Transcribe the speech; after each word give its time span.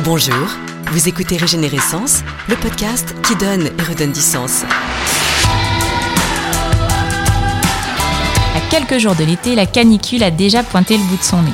Bonjour, 0.00 0.48
vous 0.90 1.06
écoutez 1.06 1.36
Régénérescence, 1.36 2.22
le 2.48 2.56
podcast 2.56 3.14
qui 3.22 3.36
donne 3.36 3.66
et 3.66 3.82
redonne 3.82 4.10
du 4.10 4.20
sens. 4.20 4.64
À 8.56 8.60
quelques 8.70 8.98
jours 8.98 9.14
de 9.14 9.22
l'été, 9.22 9.54
la 9.54 9.66
canicule 9.66 10.24
a 10.24 10.32
déjà 10.32 10.64
pointé 10.64 10.96
le 10.96 11.04
bout 11.04 11.18
de 11.18 11.22
son 11.22 11.42
nez. 11.42 11.52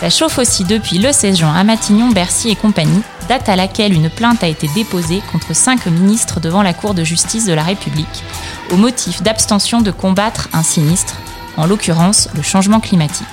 Ça 0.00 0.08
chauffe 0.08 0.38
aussi 0.38 0.64
depuis 0.64 0.98
le 0.98 1.12
16 1.12 1.38
juin 1.38 1.54
à 1.54 1.64
Matignon, 1.64 2.08
Bercy 2.10 2.48
et 2.48 2.56
compagnie, 2.56 3.02
date 3.28 3.50
à 3.50 3.56
laquelle 3.56 3.92
une 3.92 4.08
plainte 4.08 4.42
a 4.42 4.48
été 4.48 4.68
déposée 4.74 5.20
contre 5.30 5.54
cinq 5.54 5.84
ministres 5.86 6.40
devant 6.40 6.62
la 6.62 6.72
Cour 6.72 6.94
de 6.94 7.04
justice 7.04 7.44
de 7.44 7.52
la 7.52 7.64
République, 7.64 8.24
au 8.70 8.76
motif 8.76 9.22
d'abstention 9.22 9.82
de 9.82 9.90
combattre 9.90 10.48
un 10.54 10.62
sinistre, 10.62 11.16
en 11.58 11.66
l'occurrence 11.66 12.28
le 12.34 12.42
changement 12.42 12.80
climatique. 12.80 13.26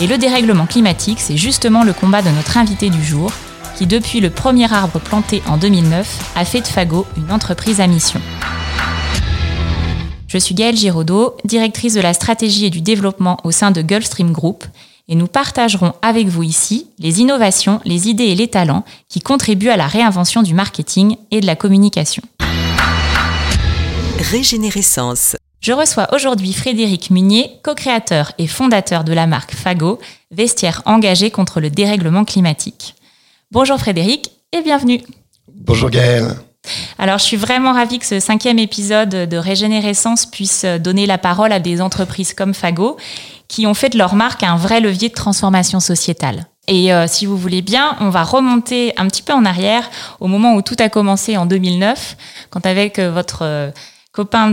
Et 0.00 0.06
le 0.08 0.18
dérèglement 0.18 0.66
climatique, 0.66 1.20
c'est 1.20 1.36
justement 1.36 1.84
le 1.84 1.92
combat 1.92 2.22
de 2.22 2.30
notre 2.30 2.56
invité 2.56 2.90
du 2.90 3.02
jour, 3.04 3.30
qui 3.82 3.88
depuis 3.88 4.20
le 4.20 4.30
premier 4.30 4.72
arbre 4.72 5.00
planté 5.00 5.42
en 5.48 5.56
2009 5.56 6.34
a 6.36 6.44
fait 6.44 6.60
de 6.60 6.68
Fago 6.68 7.04
une 7.16 7.32
entreprise 7.32 7.80
à 7.80 7.88
mission. 7.88 8.20
Je 10.28 10.38
suis 10.38 10.54
Gaëlle 10.54 10.76
Giraudot, 10.76 11.36
directrice 11.44 11.94
de 11.94 12.00
la 12.00 12.14
stratégie 12.14 12.66
et 12.66 12.70
du 12.70 12.80
développement 12.80 13.38
au 13.42 13.50
sein 13.50 13.72
de 13.72 13.82
Gulfstream 13.82 14.30
Group, 14.30 14.64
et 15.08 15.16
nous 15.16 15.26
partagerons 15.26 15.94
avec 16.00 16.28
vous 16.28 16.44
ici 16.44 16.86
les 17.00 17.20
innovations, 17.20 17.80
les 17.84 18.08
idées 18.08 18.26
et 18.26 18.36
les 18.36 18.46
talents 18.46 18.84
qui 19.08 19.18
contribuent 19.18 19.70
à 19.70 19.76
la 19.76 19.88
réinvention 19.88 20.44
du 20.44 20.54
marketing 20.54 21.16
et 21.32 21.40
de 21.40 21.46
la 21.46 21.56
communication. 21.56 22.22
Régénérescence. 24.30 25.34
Je 25.60 25.72
reçois 25.72 26.06
aujourd'hui 26.14 26.52
Frédéric 26.52 27.10
Munier, 27.10 27.50
co-créateur 27.64 28.30
et 28.38 28.46
fondateur 28.46 29.02
de 29.02 29.12
la 29.12 29.26
marque 29.26 29.54
Fago, 29.56 29.98
vestiaire 30.30 30.82
engagé 30.84 31.32
contre 31.32 31.60
le 31.60 31.68
dérèglement 31.68 32.24
climatique. 32.24 32.94
Bonjour 33.52 33.78
Frédéric 33.78 34.30
et 34.52 34.62
bienvenue. 34.62 35.02
Bonjour 35.46 35.90
Gaëlle. 35.90 36.36
Alors, 36.98 37.18
je 37.18 37.24
suis 37.24 37.36
vraiment 37.36 37.74
ravie 37.74 37.98
que 37.98 38.06
ce 38.06 38.18
cinquième 38.18 38.58
épisode 38.58 39.10
de 39.10 39.36
Régénérescence 39.36 40.24
puisse 40.24 40.64
donner 40.64 41.04
la 41.04 41.18
parole 41.18 41.52
à 41.52 41.60
des 41.60 41.82
entreprises 41.82 42.32
comme 42.32 42.54
Fago 42.54 42.96
qui 43.48 43.66
ont 43.66 43.74
fait 43.74 43.90
de 43.90 43.98
leur 43.98 44.14
marque 44.14 44.42
un 44.42 44.56
vrai 44.56 44.80
levier 44.80 45.10
de 45.10 45.14
transformation 45.14 45.80
sociétale. 45.80 46.46
Et 46.66 46.94
euh, 46.94 47.06
si 47.06 47.26
vous 47.26 47.36
voulez 47.36 47.60
bien, 47.60 47.94
on 48.00 48.08
va 48.08 48.22
remonter 48.22 48.94
un 48.96 49.06
petit 49.06 49.20
peu 49.20 49.34
en 49.34 49.44
arrière 49.44 49.90
au 50.20 50.28
moment 50.28 50.54
où 50.54 50.62
tout 50.62 50.76
a 50.78 50.88
commencé 50.88 51.36
en 51.36 51.44
2009, 51.44 52.16
quand 52.48 52.64
avec 52.64 52.98
euh, 52.98 53.10
votre 53.10 53.40
euh, 53.42 53.70
copain 54.12 54.50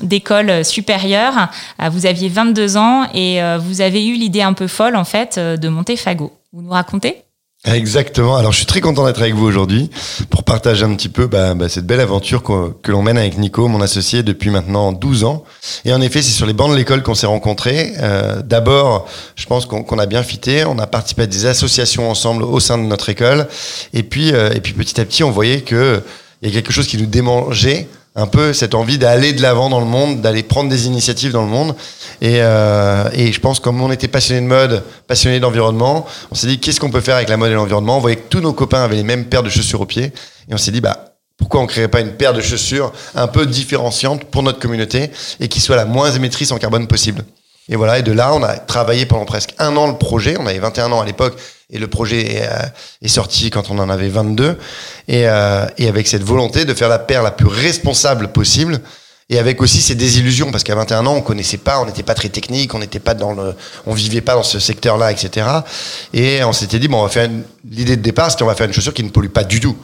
d'école 0.00 0.64
supérieure, 0.64 1.50
vous 1.90 2.06
aviez 2.06 2.30
22 2.30 2.76
ans 2.76 3.06
et 3.14 3.40
vous 3.58 3.80
avez 3.80 4.06
eu 4.06 4.16
l'idée 4.16 4.42
un 4.42 4.52
peu 4.52 4.66
folle 4.66 4.96
en 4.96 5.04
fait 5.04 5.38
de 5.38 5.68
monter 5.70 5.96
Fago. 5.96 6.30
Vous 6.52 6.60
nous 6.60 6.68
racontez? 6.68 7.25
Exactement. 7.66 8.36
Alors, 8.36 8.52
je 8.52 8.58
suis 8.58 8.66
très 8.66 8.80
content 8.80 9.04
d'être 9.04 9.20
avec 9.20 9.34
vous 9.34 9.44
aujourd'hui 9.44 9.90
pour 10.30 10.44
partager 10.44 10.84
un 10.84 10.94
petit 10.94 11.08
peu 11.08 11.26
bah, 11.26 11.54
bah, 11.54 11.68
cette 11.68 11.86
belle 11.86 12.00
aventure 12.00 12.42
que, 12.42 12.92
l'on 12.92 13.02
mène 13.02 13.18
avec 13.18 13.38
Nico, 13.38 13.66
mon 13.66 13.80
associé, 13.80 14.22
depuis 14.22 14.50
maintenant 14.50 14.92
12 14.92 15.24
ans. 15.24 15.42
Et 15.84 15.92
en 15.92 16.00
effet, 16.00 16.22
c'est 16.22 16.30
sur 16.30 16.46
les 16.46 16.52
bancs 16.52 16.70
de 16.70 16.76
l'école 16.76 17.02
qu'on 17.02 17.14
s'est 17.16 17.26
rencontrés. 17.26 17.92
Euh, 17.98 18.40
D'abord, 18.42 19.08
je 19.34 19.46
pense 19.46 19.66
qu'on 19.66 19.98
a 19.98 20.06
bien 20.06 20.22
fité. 20.22 20.64
On 20.64 20.78
a 20.78 20.86
participé 20.86 21.22
à 21.22 21.26
des 21.26 21.46
associations 21.46 22.08
ensemble 22.08 22.44
au 22.44 22.60
sein 22.60 22.78
de 22.78 22.84
notre 22.84 23.08
école. 23.08 23.48
Et 23.92 24.04
puis, 24.04 24.32
euh, 24.32 24.52
et 24.54 24.60
puis 24.60 24.72
petit 24.72 25.00
à 25.00 25.04
petit, 25.04 25.24
on 25.24 25.32
voyait 25.32 25.62
que 25.62 26.02
il 26.42 26.48
y 26.48 26.52
a 26.52 26.54
quelque 26.54 26.72
chose 26.72 26.86
qui 26.86 26.98
nous 26.98 27.06
démangeait 27.06 27.88
un 28.16 28.26
peu 28.26 28.54
cette 28.54 28.74
envie 28.74 28.96
d'aller 28.96 29.34
de 29.34 29.42
l'avant 29.42 29.68
dans 29.68 29.78
le 29.78 29.86
monde, 29.86 30.22
d'aller 30.22 30.42
prendre 30.42 30.70
des 30.70 30.86
initiatives 30.86 31.32
dans 31.32 31.42
le 31.42 31.48
monde. 31.48 31.76
Et, 32.22 32.38
euh, 32.40 33.08
et 33.12 33.30
je 33.30 33.40
pense 33.40 33.60
comme 33.60 33.80
on 33.80 33.92
était 33.92 34.08
passionné 34.08 34.40
de 34.40 34.46
mode, 34.46 34.82
passionné 35.06 35.38
d'environnement, 35.38 36.06
on 36.30 36.34
s'est 36.34 36.46
dit 36.46 36.58
qu'est-ce 36.58 36.80
qu'on 36.80 36.90
peut 36.90 37.02
faire 37.02 37.16
avec 37.16 37.28
la 37.28 37.36
mode 37.36 37.50
et 37.50 37.54
l'environnement? 37.54 37.98
On 37.98 38.00
voyait 38.00 38.16
que 38.16 38.28
tous 38.28 38.40
nos 38.40 38.54
copains 38.54 38.82
avaient 38.82 38.96
les 38.96 39.02
mêmes 39.02 39.26
paires 39.26 39.42
de 39.42 39.50
chaussures 39.50 39.82
aux 39.82 39.86
pieds, 39.86 40.12
et 40.48 40.54
on 40.54 40.56
s'est 40.56 40.72
dit 40.72 40.80
bah 40.80 41.12
pourquoi 41.36 41.60
on 41.60 41.66
créerait 41.66 41.88
pas 41.88 42.00
une 42.00 42.12
paire 42.12 42.32
de 42.32 42.40
chaussures 42.40 42.92
un 43.14 43.26
peu 43.26 43.44
différenciante 43.44 44.24
pour 44.24 44.42
notre 44.42 44.58
communauté 44.58 45.10
et 45.38 45.48
qui 45.48 45.60
soit 45.60 45.76
la 45.76 45.84
moins 45.84 46.10
émettrice 46.10 46.50
en 46.50 46.56
carbone 46.56 46.86
possible? 46.86 47.22
Et 47.68 47.76
voilà, 47.76 47.98
et 47.98 48.02
de 48.02 48.12
là, 48.12 48.32
on 48.32 48.42
a 48.42 48.56
travaillé 48.56 49.06
pendant 49.06 49.24
presque 49.24 49.52
un 49.58 49.76
an 49.76 49.88
le 49.88 49.98
projet. 49.98 50.36
On 50.38 50.46
avait 50.46 50.58
21 50.58 50.92
ans 50.92 51.00
à 51.00 51.04
l'époque 51.04 51.36
et 51.70 51.78
le 51.78 51.88
projet 51.88 52.36
est, 52.36 52.42
euh, 52.42 52.66
est, 53.02 53.08
sorti 53.08 53.50
quand 53.50 53.70
on 53.70 53.78
en 53.78 53.90
avait 53.90 54.08
22. 54.08 54.56
Et, 55.08 55.28
euh, 55.28 55.66
et 55.78 55.88
avec 55.88 56.06
cette 56.06 56.22
volonté 56.22 56.64
de 56.64 56.74
faire 56.74 56.88
la 56.88 56.98
paire 56.98 57.22
la 57.22 57.32
plus 57.32 57.48
responsable 57.48 58.28
possible. 58.28 58.80
Et 59.28 59.40
avec 59.40 59.60
aussi 59.60 59.80
ces 59.80 59.96
désillusions, 59.96 60.52
parce 60.52 60.62
qu'à 60.62 60.76
21 60.76 61.04
ans, 61.06 61.16
on 61.16 61.20
connaissait 61.20 61.56
pas, 61.56 61.80
on 61.80 61.86
n'était 61.86 62.04
pas 62.04 62.14
très 62.14 62.28
technique, 62.28 62.74
on 62.74 62.78
n'était 62.78 63.00
pas 63.00 63.14
dans 63.14 63.32
le, 63.32 63.56
on 63.84 63.92
vivait 63.92 64.20
pas 64.20 64.34
dans 64.34 64.44
ce 64.44 64.60
secteur-là, 64.60 65.10
etc. 65.10 65.48
Et 66.12 66.44
on 66.44 66.52
s'était 66.52 66.78
dit, 66.78 66.86
bon, 66.86 67.00
on 67.00 67.02
va 67.02 67.08
faire 67.08 67.28
l'idée 67.68 67.96
de 67.96 68.02
départ, 68.02 68.30
c'était 68.30 68.44
on 68.44 68.46
va 68.46 68.54
faire 68.54 68.68
une 68.68 68.72
chaussure 68.72 68.94
qui 68.94 69.02
ne 69.02 69.10
pollue 69.10 69.30
pas 69.30 69.42
du 69.42 69.58
tout. 69.58 69.76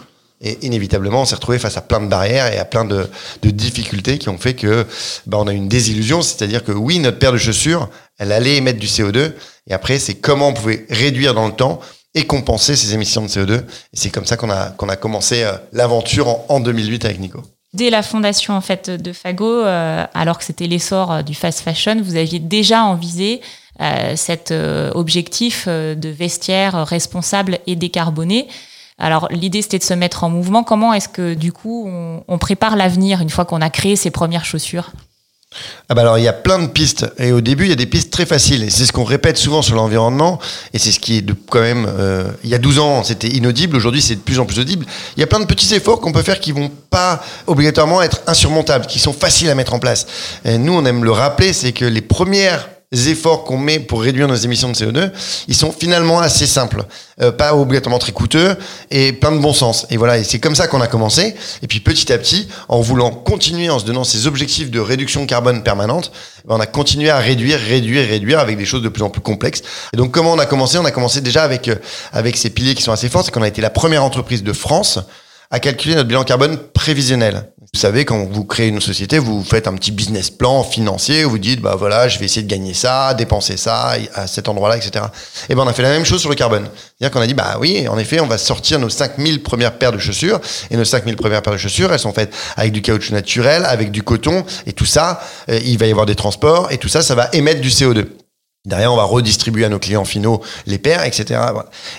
Et 0.42 0.58
inévitablement, 0.62 1.22
on 1.22 1.24
s'est 1.24 1.34
retrouvé 1.34 1.58
face 1.58 1.76
à 1.76 1.80
plein 1.80 2.00
de 2.00 2.06
barrières 2.06 2.52
et 2.52 2.58
à 2.58 2.64
plein 2.64 2.84
de, 2.84 3.08
de 3.42 3.50
difficultés 3.50 4.18
qui 4.18 4.28
ont 4.28 4.38
fait 4.38 4.54
que 4.54 4.86
bah, 5.26 5.38
on 5.40 5.48
a 5.48 5.52
une 5.52 5.68
désillusion. 5.68 6.22
C'est-à-dire 6.22 6.62
que 6.62 6.72
oui, 6.72 7.00
notre 7.00 7.18
paire 7.18 7.32
de 7.32 7.38
chaussures, 7.38 7.88
elle 8.18 8.30
allait 8.30 8.56
émettre 8.56 8.78
du 8.78 8.86
CO2. 8.86 9.32
Et 9.68 9.74
après, 9.74 9.98
c'est 9.98 10.14
comment 10.14 10.48
on 10.48 10.54
pouvait 10.54 10.86
réduire 10.90 11.34
dans 11.34 11.46
le 11.46 11.52
temps 11.52 11.80
et 12.14 12.26
compenser 12.26 12.76
ces 12.76 12.94
émissions 12.94 13.22
de 13.22 13.28
CO2. 13.28 13.60
Et 13.60 13.64
c'est 13.94 14.10
comme 14.10 14.26
ça 14.26 14.36
qu'on 14.36 14.50
a, 14.50 14.70
qu'on 14.70 14.88
a 14.88 14.96
commencé 14.96 15.42
euh, 15.42 15.52
l'aventure 15.72 16.28
en, 16.28 16.46
en 16.48 16.60
2008 16.60 17.04
avec 17.04 17.20
Nico. 17.20 17.42
Dès 17.72 17.88
la 17.88 18.02
fondation 18.02 18.54
en 18.54 18.60
fait 18.60 18.90
de 18.90 19.12
Fago, 19.14 19.46
euh, 19.46 20.04
alors 20.12 20.38
que 20.38 20.44
c'était 20.44 20.66
l'essor 20.66 21.10
euh, 21.10 21.22
du 21.22 21.34
fast 21.34 21.60
fashion, 21.60 21.96
vous 22.02 22.16
aviez 22.16 22.38
déjà 22.38 22.84
envisé 22.84 23.40
cet 24.14 24.54
objectif 24.94 25.66
de 25.66 26.08
vestiaire 26.08 26.86
responsable 26.86 27.58
et 27.66 27.74
décarboné. 27.74 28.46
Alors 28.96 29.26
l'idée 29.32 29.60
c'était 29.60 29.78
de 29.78 29.82
se 29.82 29.94
mettre 29.94 30.22
en 30.22 30.30
mouvement. 30.30 30.62
Comment 30.62 30.92
est-ce 30.92 31.08
que 31.08 31.34
du 31.34 31.52
coup 31.52 31.88
on, 31.88 32.22
on 32.28 32.38
prépare 32.38 32.76
l'avenir 32.76 33.22
une 33.22 33.30
fois 33.30 33.44
qu'on 33.44 33.60
a 33.60 33.70
créé 33.70 33.96
ses 33.96 34.12
premières 34.12 34.44
chaussures? 34.44 34.92
Ah 35.88 35.94
bah 35.94 36.02
alors 36.02 36.18
il 36.18 36.24
y 36.24 36.28
a 36.28 36.32
plein 36.32 36.58
de 36.58 36.66
pistes. 36.66 37.06
Et 37.18 37.32
au 37.32 37.40
début 37.40 37.64
il 37.64 37.70
y 37.70 37.72
a 37.72 37.76
des 37.76 37.86
pistes 37.86 38.12
très 38.12 38.26
faciles. 38.26 38.62
Et 38.62 38.70
c'est 38.70 38.86
ce 38.86 38.92
qu'on 38.92 39.04
répète 39.04 39.36
souvent 39.36 39.62
sur 39.62 39.76
l'environnement. 39.76 40.38
Et 40.72 40.78
c'est 40.78 40.92
ce 40.92 41.00
qui 41.00 41.18
est 41.18 41.22
de, 41.22 41.34
quand 41.50 41.60
même 41.60 41.86
euh, 41.88 42.30
il 42.44 42.50
y 42.50 42.54
a 42.54 42.58
12 42.58 42.78
ans 42.78 43.04
c'était 43.04 43.28
inaudible. 43.28 43.76
Aujourd'hui 43.76 44.02
c'est 44.02 44.16
de 44.16 44.20
plus 44.20 44.38
en 44.38 44.46
plus 44.46 44.58
audible. 44.58 44.86
Il 45.16 45.20
y 45.20 45.22
a 45.22 45.26
plein 45.26 45.40
de 45.40 45.46
petits 45.46 45.74
efforts 45.74 46.00
qu'on 46.00 46.12
peut 46.12 46.22
faire 46.22 46.40
qui 46.40 46.52
vont 46.52 46.70
pas 46.90 47.22
obligatoirement 47.46 48.02
être 48.02 48.20
insurmontables 48.26 48.86
qui 48.86 48.98
sont 48.98 49.12
faciles 49.12 49.50
à 49.50 49.54
mettre 49.54 49.74
en 49.74 49.78
place. 49.78 50.06
Et 50.44 50.58
nous 50.58 50.72
on 50.72 50.84
aime 50.84 51.04
le 51.04 51.12
rappeler 51.12 51.52
c'est 51.52 51.72
que 51.72 51.84
les 51.84 52.02
premières 52.02 52.68
efforts 52.92 53.44
qu'on 53.44 53.56
met 53.56 53.80
pour 53.80 54.02
réduire 54.02 54.28
nos 54.28 54.34
émissions 54.34 54.70
de 54.70 54.74
CO2, 54.74 55.10
ils 55.48 55.54
sont 55.54 55.72
finalement 55.72 56.20
assez 56.20 56.46
simples, 56.46 56.84
euh, 57.20 57.32
pas 57.32 57.54
obligatoirement 57.54 57.98
très 57.98 58.12
coûteux 58.12 58.56
et 58.90 59.12
plein 59.12 59.32
de 59.32 59.38
bon 59.38 59.52
sens. 59.52 59.86
Et 59.90 59.96
voilà, 59.96 60.18
et 60.18 60.24
c'est 60.24 60.38
comme 60.38 60.54
ça 60.54 60.66
qu'on 60.66 60.80
a 60.80 60.86
commencé. 60.86 61.34
Et 61.62 61.66
puis 61.66 61.80
petit 61.80 62.12
à 62.12 62.18
petit, 62.18 62.48
en 62.68 62.80
voulant 62.80 63.10
continuer, 63.10 63.70
en 63.70 63.78
se 63.78 63.84
donnant 63.84 64.04
ces 64.04 64.26
objectifs 64.26 64.70
de 64.70 64.80
réduction 64.80 65.26
carbone 65.26 65.62
permanente, 65.62 66.12
ben, 66.46 66.56
on 66.56 66.60
a 66.60 66.66
continué 66.66 67.10
à 67.10 67.18
réduire, 67.18 67.58
réduire, 67.58 68.06
réduire 68.06 68.38
avec 68.38 68.58
des 68.58 68.66
choses 68.66 68.82
de 68.82 68.88
plus 68.88 69.02
en 69.02 69.10
plus 69.10 69.22
complexes. 69.22 69.62
Et 69.92 69.96
donc 69.96 70.12
comment 70.12 70.32
on 70.32 70.38
a 70.38 70.46
commencé? 70.46 70.78
On 70.78 70.84
a 70.84 70.90
commencé 70.90 71.20
déjà 71.20 71.44
avec 71.44 71.68
euh, 71.68 71.76
avec 72.12 72.36
ces 72.36 72.50
piliers 72.50 72.74
qui 72.74 72.82
sont 72.82 72.92
assez 72.92 73.08
forts, 73.08 73.24
c'est 73.24 73.30
qu'on 73.30 73.42
a 73.42 73.48
été 73.48 73.62
la 73.62 73.70
première 73.70 74.04
entreprise 74.04 74.42
de 74.42 74.52
France 74.52 74.98
à 75.50 75.60
calculer 75.60 75.94
notre 75.94 76.08
bilan 76.08 76.24
carbone 76.24 76.58
prévisionnel. 76.72 77.52
Vous 77.74 77.80
savez, 77.80 78.04
quand 78.04 78.26
vous 78.30 78.44
créez 78.44 78.68
une 78.68 78.82
société, 78.82 79.18
vous 79.18 79.42
faites 79.42 79.66
un 79.66 79.72
petit 79.72 79.92
business 79.92 80.28
plan 80.28 80.62
financier, 80.62 81.24
vous 81.24 81.38
dites, 81.38 81.62
bah 81.62 81.74
voilà, 81.74 82.06
je 82.06 82.18
vais 82.18 82.26
essayer 82.26 82.42
de 82.42 82.50
gagner 82.50 82.74
ça, 82.74 83.14
dépenser 83.14 83.56
ça 83.56 83.94
à 84.12 84.26
cet 84.26 84.50
endroit-là, 84.50 84.76
etc. 84.76 85.06
Et 85.48 85.54
ben 85.54 85.62
on 85.62 85.66
a 85.66 85.72
fait 85.72 85.80
la 85.80 85.88
même 85.88 86.04
chose 86.04 86.20
sur 86.20 86.28
le 86.28 86.36
carbone. 86.36 86.68
C'est-à-dire 86.68 87.10
qu'on 87.10 87.22
a 87.22 87.26
dit, 87.26 87.32
bah 87.32 87.56
oui, 87.58 87.88
en 87.88 87.96
effet, 87.96 88.20
on 88.20 88.26
va 88.26 88.36
sortir 88.36 88.78
nos 88.78 88.90
5000 88.90 89.42
premières 89.42 89.78
paires 89.78 89.90
de 89.90 89.96
chaussures, 89.96 90.38
et 90.70 90.76
nos 90.76 90.84
5000 90.84 91.16
premières 91.16 91.40
paires 91.40 91.54
de 91.54 91.58
chaussures, 91.58 91.90
elles 91.90 91.98
sont 91.98 92.12
faites 92.12 92.34
avec 92.56 92.72
du 92.72 92.82
caoutchouc 92.82 93.14
naturel, 93.14 93.64
avec 93.64 93.90
du 93.90 94.02
coton, 94.02 94.44
et 94.66 94.74
tout 94.74 94.84
ça, 94.84 95.22
euh, 95.48 95.58
il 95.64 95.78
va 95.78 95.86
y 95.86 95.90
avoir 95.90 96.04
des 96.04 96.14
transports, 96.14 96.70
et 96.70 96.76
tout 96.76 96.88
ça, 96.88 97.00
ça 97.00 97.14
va 97.14 97.30
émettre 97.32 97.62
du 97.62 97.70
CO2. 97.70 98.06
Derrière, 98.64 98.92
on 98.92 98.96
va 98.96 99.04
redistribuer 99.04 99.64
à 99.64 99.68
nos 99.68 99.80
clients 99.80 100.04
finaux 100.04 100.40
les 100.66 100.78
paires, 100.78 101.04
etc. 101.04 101.40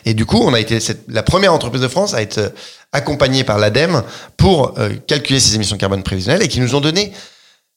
Et 0.05 0.13
du 0.13 0.25
coup, 0.25 0.41
on 0.41 0.53
a 0.53 0.59
été 0.61 0.79
la 1.09 1.21
première 1.21 1.53
entreprise 1.53 1.81
de 1.81 1.89
France 1.89 2.13
à 2.13 2.21
être 2.21 2.37
euh, 2.37 2.49
accompagnée 2.93 3.43
par 3.43 3.57
l'ADEME 3.57 4.01
pour 4.37 4.79
euh, 4.79 4.91
calculer 5.05 5.41
ces 5.41 5.55
émissions 5.55 5.75
de 5.75 5.81
carbone 5.81 6.03
prévisionnelles 6.03 6.41
et 6.41 6.47
qui 6.47 6.61
nous 6.61 6.73
ont 6.73 6.79
donné 6.79 7.11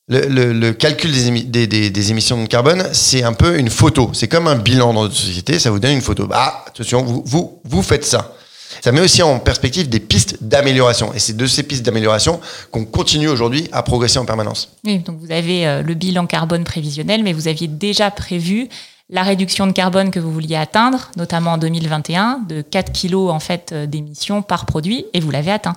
le, 0.08 0.70
calcul 0.70 1.11
des, 1.11 1.66
des, 1.66 2.11
émissions 2.12 2.40
de 2.40 2.46
carbone, 2.46 2.88
c'est 2.93 3.25
un 3.25 3.32
peu 3.32 3.58
une 3.58 3.70
photo. 3.70 4.11
C'est 4.12 4.28
comme 4.28 4.46
un 4.46 4.55
bilan 4.55 4.93
dans 4.93 5.02
notre 5.02 5.16
société, 5.16 5.58
ça 5.58 5.72
vous 5.72 5.81
donne 5.81 5.94
une 5.94 6.00
photo. 6.00 6.28
Bah, 6.28 6.64
attention, 6.69 7.02
vous, 7.02 7.25
vous, 7.26 7.61
vous 7.64 7.82
faites 7.82 8.05
ça. 8.05 8.36
Ça 8.81 8.93
met 8.93 9.00
aussi 9.00 9.23
en 9.23 9.38
perspective 9.38 9.88
des 9.88 10.00
pistes 10.00 10.38
d'amélioration. 10.40 11.12
Et 11.14 11.19
c'est 11.19 11.37
de 11.37 11.46
ces 11.46 11.62
pistes 11.62 11.84
d'amélioration 11.84 12.40
qu'on 12.70 12.84
continue 12.84 13.28
aujourd'hui 13.28 13.69
à 13.73 13.82
progresser 13.82 14.19
en 14.19 14.25
permanence. 14.25 14.70
Oui, 14.84 14.99
donc 14.99 15.19
vous 15.20 15.32
avez 15.32 15.67
euh, 15.67 15.82
le 15.82 15.94
bilan 15.94 16.26
carbone 16.26 16.64
prévisionnel, 16.64 17.23
mais 17.23 17.32
vous 17.32 17.49
aviez 17.49 17.69
déjà 17.69 18.11
prévu 18.11 18.69
la 19.08 19.23
réduction 19.23 19.67
de 19.67 19.73
carbone 19.73 20.11
que 20.11 20.19
vous 20.19 20.32
vouliez 20.32 20.56
atteindre, 20.56 21.11
notamment 21.17 21.52
en 21.52 21.58
2021, 21.58 22.40
de 22.49 22.61
4 22.62 22.93
kilos 22.93 23.31
en 23.31 23.38
fait 23.38 23.70
euh, 23.73 23.87
d'émissions 23.87 24.43
par 24.43 24.67
produit, 24.67 25.06
et 25.14 25.20
vous 25.20 25.31
l'avez 25.31 25.52
atteint. 25.52 25.75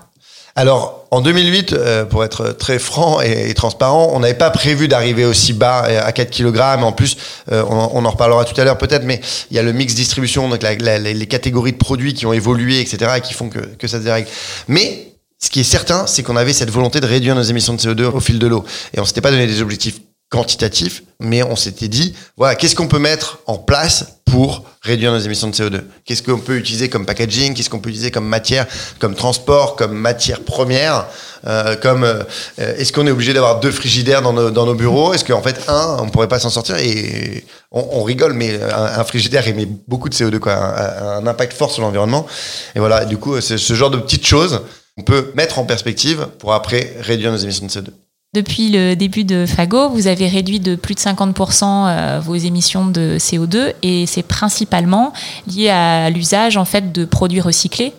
Alors, 0.55 1.07
en 1.11 1.21
2008, 1.21 1.73
euh, 1.73 2.05
pour 2.05 2.23
être 2.23 2.49
très 2.51 2.79
franc 2.79 3.21
et, 3.21 3.53
transparent, 3.53 4.11
on 4.13 4.19
n'avait 4.19 4.33
pas 4.33 4.49
prévu 4.49 4.87
d'arriver 4.87 5.25
aussi 5.25 5.53
bas 5.53 5.85
euh, 5.87 6.01
à 6.03 6.11
4 6.11 6.29
kg. 6.29 6.59
En 6.83 6.91
plus, 6.91 7.17
euh, 7.51 7.63
on, 7.67 8.05
en 8.05 8.09
reparlera 8.09 8.45
tout 8.45 8.59
à 8.59 8.63
l'heure 8.63 8.77
peut-être, 8.77 9.03
mais 9.03 9.21
il 9.51 9.57
y 9.57 9.59
a 9.59 9.63
le 9.63 9.73
mix 9.73 9.95
distribution, 9.95 10.49
donc 10.49 10.63
les 10.63 11.27
catégories 11.27 11.73
de 11.73 11.77
produits 11.77 12.13
qui 12.13 12.25
ont 12.25 12.33
évolué, 12.33 12.79
etc., 12.79 13.13
et 13.17 13.21
qui 13.21 13.33
font 13.33 13.49
que, 13.49 13.59
que 13.59 13.87
ça 13.87 13.99
se 13.99 14.03
dérègle. 14.03 14.27
Mais 14.67 15.13
ce 15.39 15.49
qui 15.49 15.61
est 15.61 15.63
certain, 15.63 16.05
c'est 16.05 16.23
qu'on 16.23 16.35
avait 16.35 16.53
cette 16.53 16.69
volonté 16.69 16.99
de 16.99 17.07
réduire 17.07 17.35
nos 17.35 17.43
émissions 17.43 17.73
de 17.73 17.79
CO2 17.79 18.03
au 18.05 18.19
fil 18.19 18.39
de 18.39 18.47
l'eau. 18.47 18.65
Et 18.93 18.99
on 18.99 19.05
s'était 19.05 19.21
pas 19.21 19.31
donné 19.31 19.47
des 19.47 19.61
objectifs 19.61 19.99
quantitatifs, 20.29 21.03
mais 21.19 21.43
on 21.43 21.55
s'était 21.55 21.87
dit, 21.87 22.15
voilà, 22.37 22.55
qu'est-ce 22.55 22.75
qu'on 22.75 22.87
peut 22.87 22.99
mettre 22.99 23.39
en 23.47 23.57
place 23.57 24.19
pour 24.25 24.63
réduire 24.81 25.11
nos 25.11 25.19
émissions 25.19 25.47
de 25.47 25.55
CO2 25.55 25.81
Qu'est-ce 26.05 26.21
qu'on 26.21 26.37
peut 26.37 26.57
utiliser 26.57 26.87
comme 26.87 27.05
packaging? 27.05 27.55
Qu'est-ce 27.55 27.69
qu'on 27.69 27.79
peut 27.79 27.89
utiliser 27.89 28.11
comme 28.11 28.27
matière, 28.27 28.67
comme 28.99 29.15
transport, 29.15 29.75
comme 29.75 29.93
matière 29.93 30.41
première? 30.41 31.07
Euh, 31.47 31.75
Comme 31.77 32.03
euh, 32.03 32.23
est-ce 32.57 32.91
qu'on 32.93 33.07
est 33.07 33.11
obligé 33.11 33.33
d'avoir 33.33 33.59
deux 33.59 33.71
frigidaires 33.71 34.21
dans 34.21 34.33
nos, 34.33 34.75
bureaux? 34.75 35.13
Est-ce 35.13 35.25
qu'en 35.25 35.41
fait 35.41 35.59
un, 35.67 35.97
on 35.99 36.09
pourrait 36.09 36.27
pas 36.27 36.39
s'en 36.39 36.49
sortir? 36.49 36.77
Et 36.77 37.45
on, 37.71 37.83
on, 37.93 38.03
rigole, 38.03 38.33
mais 38.33 38.59
un, 38.61 39.03
frigidaire 39.03 39.47
émet 39.47 39.67
beaucoup 39.87 40.09
de 40.09 40.15
CO2, 40.15 40.37
quoi, 40.39 40.53
un, 40.53 41.23
un 41.23 41.27
impact 41.27 41.53
fort 41.53 41.71
sur 41.71 41.81
l'environnement. 41.81 42.27
Et 42.75 42.79
voilà, 42.79 43.05
du 43.05 43.17
coup, 43.17 43.39
c'est 43.41 43.57
ce 43.57 43.73
genre 43.73 43.89
de 43.89 43.97
petites 43.97 44.27
choses 44.27 44.61
qu'on 44.95 45.03
peut 45.03 45.31
mettre 45.33 45.59
en 45.59 45.65
perspective 45.65 46.27
pour 46.39 46.53
après 46.53 46.93
réduire 46.99 47.31
nos 47.31 47.37
émissions 47.37 47.65
de 47.65 47.71
CO2. 47.71 47.89
Depuis 48.35 48.69
le 48.69 48.93
début 48.93 49.23
de 49.23 49.47
Fago, 49.47 49.89
vous 49.89 50.05
avez 50.05 50.27
réduit 50.27 50.59
de 50.59 50.75
plus 50.75 50.93
de 50.93 50.99
50% 50.99 51.63
euh, 51.65 52.19
vos 52.19 52.35
émissions 52.35 52.85
de 52.85 53.17
CO2 53.17 53.73
et 53.81 54.05
c'est 54.05 54.21
principalement 54.21 55.13
lié 55.47 55.69
à 55.69 56.11
l'usage 56.11 56.55
en 56.55 56.65
fait 56.65 56.91
de 56.91 57.05
produits 57.05 57.41
recyclés. 57.41 57.91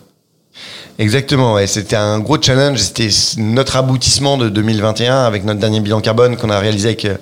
Exactement, 0.99 1.57
c'était 1.67 1.97
un 1.97 2.19
gros 2.19 2.41
challenge, 2.41 2.77
c'était 2.77 3.09
notre 3.39 3.75
aboutissement 3.75 4.37
de 4.37 4.47
2021 4.47 5.25
avec 5.25 5.43
notre 5.43 5.59
dernier 5.59 5.81
bilan 5.81 5.99
carbone 5.99 6.37
qu'on 6.37 6.49
a 6.49 6.59
réalisé 6.59 6.89
avec 6.89 7.03
euh, 7.03 7.17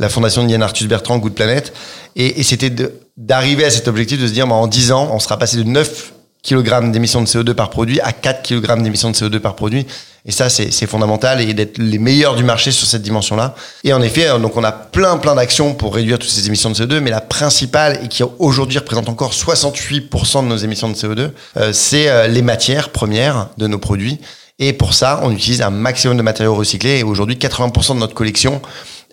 la 0.00 0.08
fondation 0.08 0.42
de 0.42 0.50
Yann 0.50 0.62
Arthus 0.62 0.88
Bertrand, 0.88 1.18
Good 1.18 1.34
Planet. 1.34 1.72
Et, 2.16 2.40
et 2.40 2.42
c'était 2.42 2.74
d'arriver 3.16 3.66
à 3.66 3.70
cet 3.70 3.86
objectif 3.86 4.20
de 4.20 4.26
se 4.26 4.32
dire, 4.32 4.48
bah, 4.48 4.56
en 4.56 4.66
10 4.66 4.90
ans, 4.90 5.10
on 5.12 5.20
sera 5.20 5.38
passé 5.38 5.58
de 5.58 5.62
9 5.62 6.12
kg 6.42 6.90
d'émissions 6.90 7.20
de 7.20 7.26
CO2 7.26 7.54
par 7.54 7.70
produit 7.70 8.00
à 8.00 8.12
4 8.12 8.42
kg 8.42 8.82
d'émissions 8.82 9.10
de 9.10 9.16
CO2 9.16 9.38
par 9.38 9.54
produit. 9.56 9.86
Et 10.24 10.32
ça, 10.32 10.50
c'est 10.50 10.86
fondamental 10.86 11.40
et 11.40 11.54
d'être 11.54 11.78
les 11.78 11.98
meilleurs 11.98 12.36
du 12.36 12.44
marché 12.44 12.70
sur 12.70 12.86
cette 12.86 13.02
dimension-là. 13.02 13.54
Et 13.84 13.92
en 13.92 14.02
effet, 14.02 14.28
euh, 14.28 14.38
donc 14.38 14.56
on 14.56 14.64
a 14.64 14.72
plein, 14.72 15.16
plein 15.16 15.34
d'actions 15.34 15.74
pour 15.74 15.94
réduire 15.94 16.18
toutes 16.18 16.28
ces 16.28 16.46
émissions 16.46 16.70
de 16.70 16.74
CO2, 16.74 17.00
mais 17.00 17.10
la 17.10 17.22
principale 17.22 18.00
et 18.04 18.08
qui 18.08 18.22
aujourd'hui 18.38 18.78
représente 18.78 19.08
encore 19.08 19.32
68% 19.32 20.42
de 20.42 20.48
nos 20.48 20.56
émissions 20.56 20.90
de 20.90 20.94
CO2, 20.94 21.30
euh, 21.56 21.72
c'est 21.72 22.08
euh, 22.08 22.26
les 22.26 22.42
matières 22.42 22.90
premières 22.90 23.48
de 23.56 23.66
nos 23.66 23.78
produits. 23.78 24.20
Et 24.58 24.72
pour 24.72 24.92
ça, 24.92 25.20
on 25.22 25.30
utilise 25.30 25.62
un 25.62 25.70
maximum 25.70 26.16
de 26.16 26.22
matériaux 26.22 26.54
recyclés. 26.54 26.98
Et 26.98 27.02
aujourd'hui, 27.04 27.36
80% 27.36 27.94
de 27.94 28.00
notre 28.00 28.14
collection 28.14 28.60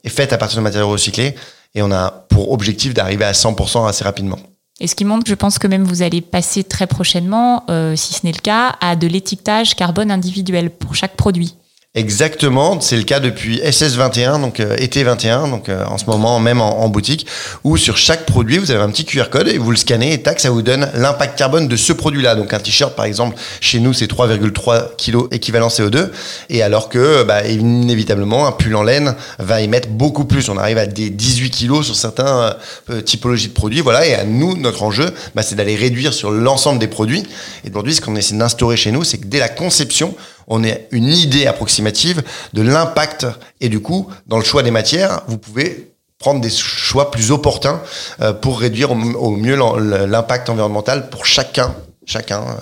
est 0.04 0.10
faite 0.10 0.34
à 0.34 0.38
partir 0.38 0.58
de 0.58 0.64
matériaux 0.64 0.90
recyclés. 0.90 1.36
Et 1.76 1.82
on 1.82 1.92
a 1.92 2.10
pour 2.30 2.52
objectif 2.52 2.94
d'arriver 2.94 3.26
à 3.26 3.34
100% 3.34 3.88
assez 3.88 4.04
rapidement. 4.04 4.40
Et 4.80 4.88
ce 4.88 4.96
qui 4.96 5.06
montre, 5.06 5.26
je 5.28 5.36
pense 5.36 5.58
que 5.58 5.68
même 5.68 5.84
vous 5.84 6.02
allez 6.02 6.22
passer 6.22 6.64
très 6.64 6.86
prochainement, 6.86 7.64
euh, 7.70 7.96
si 7.96 8.14
ce 8.14 8.26
n'est 8.26 8.34
le 8.34 8.40
cas, 8.40 8.76
à 8.82 8.96
de 8.96 9.08
l'étiquetage 9.08 9.76
carbone 9.76 10.12
individuel 10.12 10.70
pour 10.70 10.96
chaque 10.96 11.16
produit. 11.16 11.56
Exactement, 11.96 12.82
c'est 12.82 12.98
le 12.98 13.04
cas 13.04 13.22
depuis 13.22 13.60
SS21, 13.62 14.42
donc 14.42 14.60
euh, 14.60 14.76
été 14.78 15.02
21, 15.02 15.48
donc 15.48 15.70
euh, 15.70 15.86
en 15.86 15.98
ce 15.98 16.04
moment 16.08 16.42
même 16.42 16.60
en, 16.60 16.90
boutique, 16.90 17.26
où 17.64 17.78
sur 17.78 17.96
chaque 17.96 18.26
produit 18.26 18.58
vous 18.58 18.70
avez 18.70 18.82
un 18.82 18.90
petit 18.90 19.06
QR 19.06 19.30
code 19.32 19.48
et 19.48 19.58
vous 19.58 19.72
le 19.72 19.78
scannez 19.78 20.12
et 20.12 20.22
tac, 20.22 20.42
ça 20.42 20.50
vous 20.50 20.62
donne 20.62 20.90
l'impact 20.94 21.38
carbone 21.38 21.70
de 21.70 21.76
ce 21.78 21.94
produit-là. 21.94 22.36
Donc 22.36 22.54
un 22.54 22.60
t-shirt 22.60 22.98
par 22.98 23.06
exemple, 23.06 23.38
chez 23.62 23.80
nous 23.80 23.94
c'est 23.94 24.12
3,3 24.12 24.98
kg 24.98 25.34
équivalent 25.34 25.70
CO2, 25.70 26.10
et 26.50 26.62
alors 26.62 26.90
que 26.90 27.24
bah, 27.24 27.48
inévitablement 27.48 28.46
un 28.46 28.52
pull 28.52 28.76
en 28.76 28.84
laine 28.84 29.16
va 29.40 29.62
émettre 29.62 29.88
beaucoup 29.88 30.26
plus. 30.26 30.50
On 30.50 30.58
arrive 30.58 30.78
à 30.78 30.88
des 30.88 31.10
18 31.10 31.52
kg 31.52 31.82
sur 31.82 31.96
certains 31.96 32.58
euh, 32.90 33.02
typologies 33.04 33.48
de 33.48 33.54
produits, 33.54 33.80
voilà. 33.80 34.06
Et 34.06 34.16
à 34.16 34.26
nous, 34.26 34.58
notre 34.58 34.84
enjeu, 34.84 35.14
bah, 35.34 35.44
c'est 35.44 35.56
d'aller 35.56 35.78
réduire 35.78 36.14
sur 36.14 36.32
l'ensemble 36.32 36.80
des 36.80 36.88
produits. 36.88 37.24
Et 37.64 37.70
aujourd'hui, 37.70 37.96
ce 37.96 38.02
qu'on 38.02 38.18
essaie 38.18 38.36
d'instaurer 38.36 38.76
chez 38.76 38.92
nous, 38.92 39.06
c'est 39.06 39.18
que 39.18 39.28
dès 39.28 39.40
la 39.40 39.48
conception 39.48 40.14
on 40.48 40.64
a 40.64 40.74
une 40.92 41.10
idée 41.10 41.48
approximative 41.48 42.24
de 42.54 42.62
l'impact 42.62 43.26
et 43.62 43.70
du 43.70 43.82
coup, 43.82 44.08
dans 44.28 44.38
le 44.38 44.44
choix 44.44 44.64
des 44.64 44.72
matières, 44.72 45.22
vous 45.28 45.38
pouvez 45.38 45.92
prendre 46.20 46.42
des 46.42 46.50
choix 46.50 47.12
plus 47.12 47.32
opportuns 47.32 47.82
euh, 48.22 48.34
pour 48.34 48.60
réduire 48.60 48.92
au 48.92 49.32
mieux 49.32 49.56
l'impact 49.56 50.50
environnemental 50.50 51.10
pour 51.10 51.26
chacun, 51.26 51.76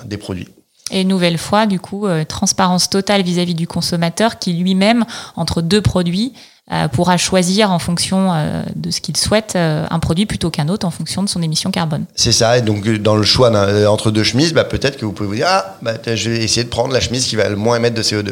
des 0.05 0.17
produits. 0.17 0.47
Et 0.91 1.03
nouvelle 1.03 1.37
fois, 1.37 1.65
du 1.65 1.79
coup, 1.79 2.07
euh, 2.07 2.25
transparence 2.25 2.89
totale 2.89 3.21
vis-à-vis 3.23 3.55
du 3.55 3.67
consommateur 3.67 4.37
qui 4.37 4.53
lui-même, 4.53 5.05
entre 5.35 5.61
deux 5.61 5.81
produits, 5.81 6.33
pourra 6.91 7.17
choisir 7.17 7.71
en 7.71 7.79
fonction 7.79 8.31
euh, 8.33 8.63
de 8.75 8.89
ce 8.89 9.01
qu'il 9.01 9.17
souhaite 9.17 9.55
un 9.55 9.99
produit 9.99 10.25
plutôt 10.25 10.49
qu'un 10.49 10.69
autre 10.69 10.85
en 10.85 10.91
fonction 10.91 11.23
de 11.23 11.29
son 11.29 11.41
émission 11.41 11.71
carbone. 11.71 12.05
C'est 12.15 12.31
ça. 12.31 12.57
Et 12.57 12.61
donc, 12.61 12.87
dans 12.87 13.15
le 13.15 13.23
choix 13.23 13.51
entre 13.89 14.11
deux 14.11 14.23
chemises, 14.23 14.53
bah, 14.53 14.63
peut-être 14.63 14.97
que 14.97 15.05
vous 15.05 15.11
pouvez 15.11 15.29
vous 15.29 15.35
dire 15.35 15.47
Ah, 15.49 15.77
bah, 15.81 15.93
je 16.05 16.29
vais 16.29 16.43
essayer 16.43 16.63
de 16.63 16.69
prendre 16.69 16.93
la 16.93 16.99
chemise 16.99 17.25
qui 17.25 17.35
va 17.35 17.49
le 17.49 17.55
moins 17.55 17.77
émettre 17.77 17.95
de 17.95 18.03
CO2. 18.03 18.31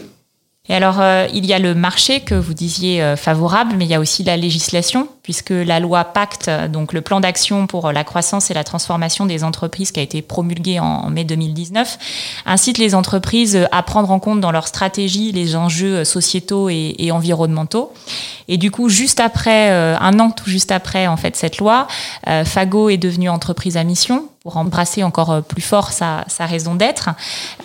Et 0.71 0.73
alors, 0.73 1.01
euh, 1.01 1.27
il 1.33 1.45
y 1.45 1.51
a 1.51 1.59
le 1.59 1.75
marché 1.75 2.21
que 2.21 2.33
vous 2.33 2.53
disiez 2.53 3.03
euh, 3.03 3.17
favorable, 3.17 3.73
mais 3.77 3.83
il 3.83 3.91
y 3.91 3.93
a 3.93 3.99
aussi 3.99 4.23
la 4.23 4.37
législation, 4.37 5.09
puisque 5.21 5.49
la 5.49 5.81
loi 5.81 6.05
Pacte, 6.05 6.49
donc 6.69 6.93
le 6.93 7.01
plan 7.01 7.19
d'action 7.19 7.67
pour 7.67 7.91
la 7.91 8.05
croissance 8.05 8.51
et 8.51 8.53
la 8.53 8.63
transformation 8.63 9.25
des 9.25 9.43
entreprises 9.43 9.91
qui 9.91 9.99
a 9.99 10.03
été 10.03 10.21
promulgué 10.21 10.79
en, 10.79 11.09
mai 11.09 11.25
2019, 11.25 11.99
incite 12.45 12.77
les 12.77 12.95
entreprises 12.95 13.67
à 13.73 13.83
prendre 13.83 14.11
en 14.11 14.19
compte 14.19 14.39
dans 14.39 14.53
leur 14.53 14.65
stratégie 14.65 15.33
les 15.33 15.57
enjeux 15.57 16.05
sociétaux 16.05 16.69
et, 16.69 17.11
environnementaux. 17.11 17.91
Et 18.47 18.55
du 18.55 18.71
coup, 18.71 18.87
juste 18.87 19.19
après, 19.19 19.71
euh, 19.71 19.97
un 19.99 20.21
an 20.21 20.31
tout 20.31 20.49
juste 20.49 20.71
après 20.71 21.05
en 21.05 21.17
fait 21.17 21.35
cette 21.35 21.57
loi, 21.57 21.87
Fago 22.45 22.87
est 22.87 22.97
devenue 22.97 23.27
entreprise 23.27 23.75
à 23.75 23.83
mission 23.83 24.29
pour 24.43 24.57
embrasser 24.57 25.03
encore 25.03 25.31
euh, 25.31 25.41
plus 25.41 25.61
fort 25.61 25.91
sa, 25.91 26.25
sa 26.27 26.47
raison 26.47 26.73
d'être. 26.73 27.09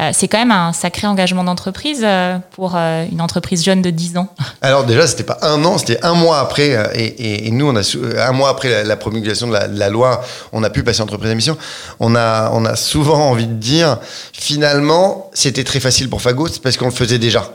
Euh, 0.00 0.10
c'est 0.12 0.28
quand 0.28 0.38
même 0.38 0.50
un 0.50 0.74
sacré 0.74 1.06
engagement 1.06 1.42
d'entreprise 1.42 2.02
euh, 2.04 2.38
pour 2.50 2.76
une 2.76 3.20
entreprise 3.20 3.64
jeune 3.64 3.80
de 3.80 3.90
10 3.90 4.18
ans. 4.18 4.28
Alors 4.60 4.84
déjà, 4.84 5.06
c'était 5.06 5.24
pas 5.24 5.38
un 5.42 5.64
an, 5.64 5.78
c'était 5.78 6.04
un 6.04 6.14
mois 6.14 6.38
après. 6.38 6.76
Et, 6.94 7.46
et, 7.46 7.50
nous, 7.50 7.66
on 7.66 7.76
a 7.76 8.28
un 8.28 8.32
mois 8.32 8.50
après 8.50 8.84
la, 8.84 8.96
promulgation 8.96 9.46
de 9.46 9.52
la, 9.52 9.66
la, 9.66 9.88
loi, 9.88 10.22
on 10.52 10.62
a 10.62 10.70
pu 10.70 10.82
passer 10.82 11.00
entreprise 11.00 11.30
à 11.30 11.34
mission. 11.34 11.56
On 12.00 12.14
a, 12.14 12.50
on 12.52 12.64
a 12.64 12.76
souvent 12.76 13.30
envie 13.30 13.46
de 13.46 13.54
dire, 13.54 13.98
finalement, 14.32 15.30
c'était 15.32 15.64
très 15.64 15.80
facile 15.80 16.10
pour 16.10 16.20
Fago, 16.20 16.48
parce 16.62 16.76
qu'on 16.76 16.86
le 16.86 16.90
faisait 16.90 17.18
déjà. 17.18 17.50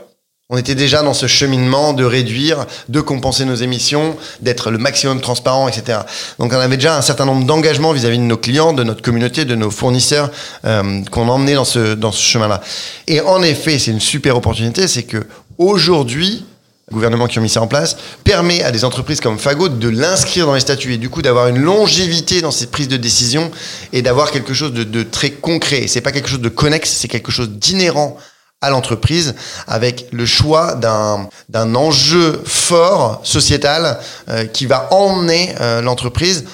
On 0.54 0.58
était 0.58 0.74
déjà 0.74 1.02
dans 1.02 1.14
ce 1.14 1.26
cheminement 1.26 1.94
de 1.94 2.04
réduire, 2.04 2.66
de 2.90 3.00
compenser 3.00 3.46
nos 3.46 3.54
émissions, 3.54 4.18
d'être 4.42 4.70
le 4.70 4.76
maximum 4.76 5.22
transparent, 5.22 5.66
etc. 5.66 6.00
Donc 6.38 6.52
on 6.52 6.58
avait 6.58 6.76
déjà 6.76 6.94
un 6.94 7.00
certain 7.00 7.24
nombre 7.24 7.46
d'engagements 7.46 7.92
vis-à-vis 7.92 8.18
de 8.18 8.24
nos 8.24 8.36
clients, 8.36 8.74
de 8.74 8.84
notre 8.84 9.00
communauté, 9.00 9.46
de 9.46 9.54
nos 9.54 9.70
fournisseurs 9.70 10.30
euh, 10.66 11.02
qu'on 11.10 11.28
emmenait 11.30 11.54
dans 11.54 11.64
ce, 11.64 11.94
dans 11.94 12.12
ce 12.12 12.20
chemin-là. 12.22 12.60
Et 13.06 13.22
en 13.22 13.42
effet, 13.42 13.78
c'est 13.78 13.92
une 13.92 14.00
super 14.00 14.36
opportunité, 14.36 14.88
c'est 14.88 15.04
que 15.04 15.26
aujourd'hui, 15.56 16.44
le 16.90 16.94
gouvernement 16.96 17.28
qui 17.28 17.38
a 17.38 17.40
mis 17.40 17.48
ça 17.48 17.62
en 17.62 17.66
place, 17.66 17.96
permet 18.22 18.62
à 18.62 18.72
des 18.72 18.84
entreprises 18.84 19.22
comme 19.22 19.38
Fago 19.38 19.70
de 19.70 19.88
l'inscrire 19.88 20.44
dans 20.44 20.54
les 20.54 20.60
statuts 20.60 20.92
et 20.92 20.98
du 20.98 21.08
coup 21.08 21.22
d'avoir 21.22 21.48
une 21.48 21.62
longévité 21.62 22.42
dans 22.42 22.50
ces 22.50 22.66
prises 22.66 22.88
de 22.88 22.98
décision 22.98 23.50
et 23.94 24.02
d'avoir 24.02 24.30
quelque 24.30 24.52
chose 24.52 24.74
de, 24.74 24.84
de 24.84 25.02
très 25.02 25.30
concret. 25.30 25.86
C'est 25.86 26.02
pas 26.02 26.12
quelque 26.12 26.28
chose 26.28 26.42
de 26.42 26.50
connexe, 26.50 26.90
c'est 26.90 27.08
quelque 27.08 27.32
chose 27.32 27.48
d'inhérent 27.48 28.18
à 28.62 28.70
l'entreprise 28.70 29.34
avec 29.66 30.06
le 30.12 30.24
choix 30.24 30.74
d'un 30.76 31.28
d'un 31.48 31.74
enjeu 31.74 32.40
fort 32.46 33.20
sociétal 33.24 33.98
euh, 34.28 34.46
qui 34.46 34.66
va 34.66 34.88
emmener 34.92 35.54
euh, 35.60 35.82
l'entreprise 35.82 36.44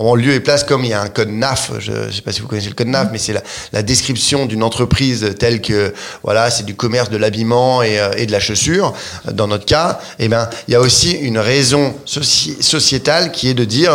en 0.00 0.14
lieu 0.14 0.32
et 0.32 0.40
place 0.40 0.62
comme 0.62 0.84
il 0.84 0.90
y 0.90 0.94
a 0.94 1.02
un 1.02 1.08
code 1.08 1.28
NAF, 1.28 1.72
je 1.80 1.90
ne 1.90 2.10
sais 2.12 2.22
pas 2.22 2.30
si 2.30 2.40
vous 2.40 2.46
connaissez 2.46 2.68
le 2.68 2.76
code 2.76 2.86
NAF, 2.86 3.08
mais 3.10 3.18
c'est 3.18 3.32
la, 3.32 3.42
la, 3.72 3.82
description 3.82 4.46
d'une 4.46 4.62
entreprise 4.62 5.34
telle 5.40 5.60
que 5.60 5.92
voilà, 6.22 6.52
c'est 6.52 6.62
du 6.62 6.76
commerce 6.76 7.10
de 7.10 7.16
l'habillement 7.16 7.82
et, 7.82 7.98
euh, 7.98 8.12
et, 8.16 8.26
de 8.26 8.30
la 8.30 8.38
chaussure. 8.38 8.94
Dans 9.32 9.48
notre 9.48 9.66
cas, 9.66 9.98
eh 10.20 10.28
ben 10.28 10.48
il 10.68 10.72
y 10.72 10.74
a 10.76 10.80
aussi 10.80 11.12
une 11.12 11.38
raison 11.38 11.94
sociétale 12.04 13.32
qui 13.32 13.48
est 13.48 13.54
de 13.54 13.64
dire 13.64 13.90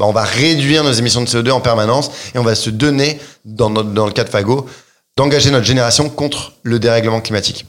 ben, 0.00 0.06
on 0.06 0.12
va 0.12 0.24
réduire 0.24 0.84
nos 0.84 0.92
émissions 0.92 1.20
de 1.20 1.26
CO2 1.26 1.50
en 1.50 1.60
permanence 1.60 2.10
et 2.34 2.38
on 2.38 2.42
va 2.42 2.54
se 2.54 2.70
donner 2.70 3.18
dans, 3.44 3.70
notre, 3.70 3.90
dans 3.90 4.06
le 4.06 4.12
cas 4.12 4.24
de 4.24 4.30
Fago 4.30 4.66
d'engager 5.16 5.50
notre 5.50 5.66
génération 5.66 6.08
contre 6.08 6.52
le 6.62 6.78
dérèglement 6.78 7.20
climatique. 7.20 7.66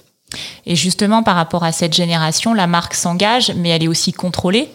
Et 0.65 0.75
justement, 0.75 1.23
par 1.23 1.35
rapport 1.35 1.63
à 1.63 1.71
cette 1.71 1.93
génération, 1.93 2.53
la 2.53 2.67
marque 2.67 2.93
s'engage, 2.93 3.51
mais 3.55 3.69
elle 3.69 3.83
est 3.83 3.87
aussi 3.87 4.13
contrôlée. 4.13 4.69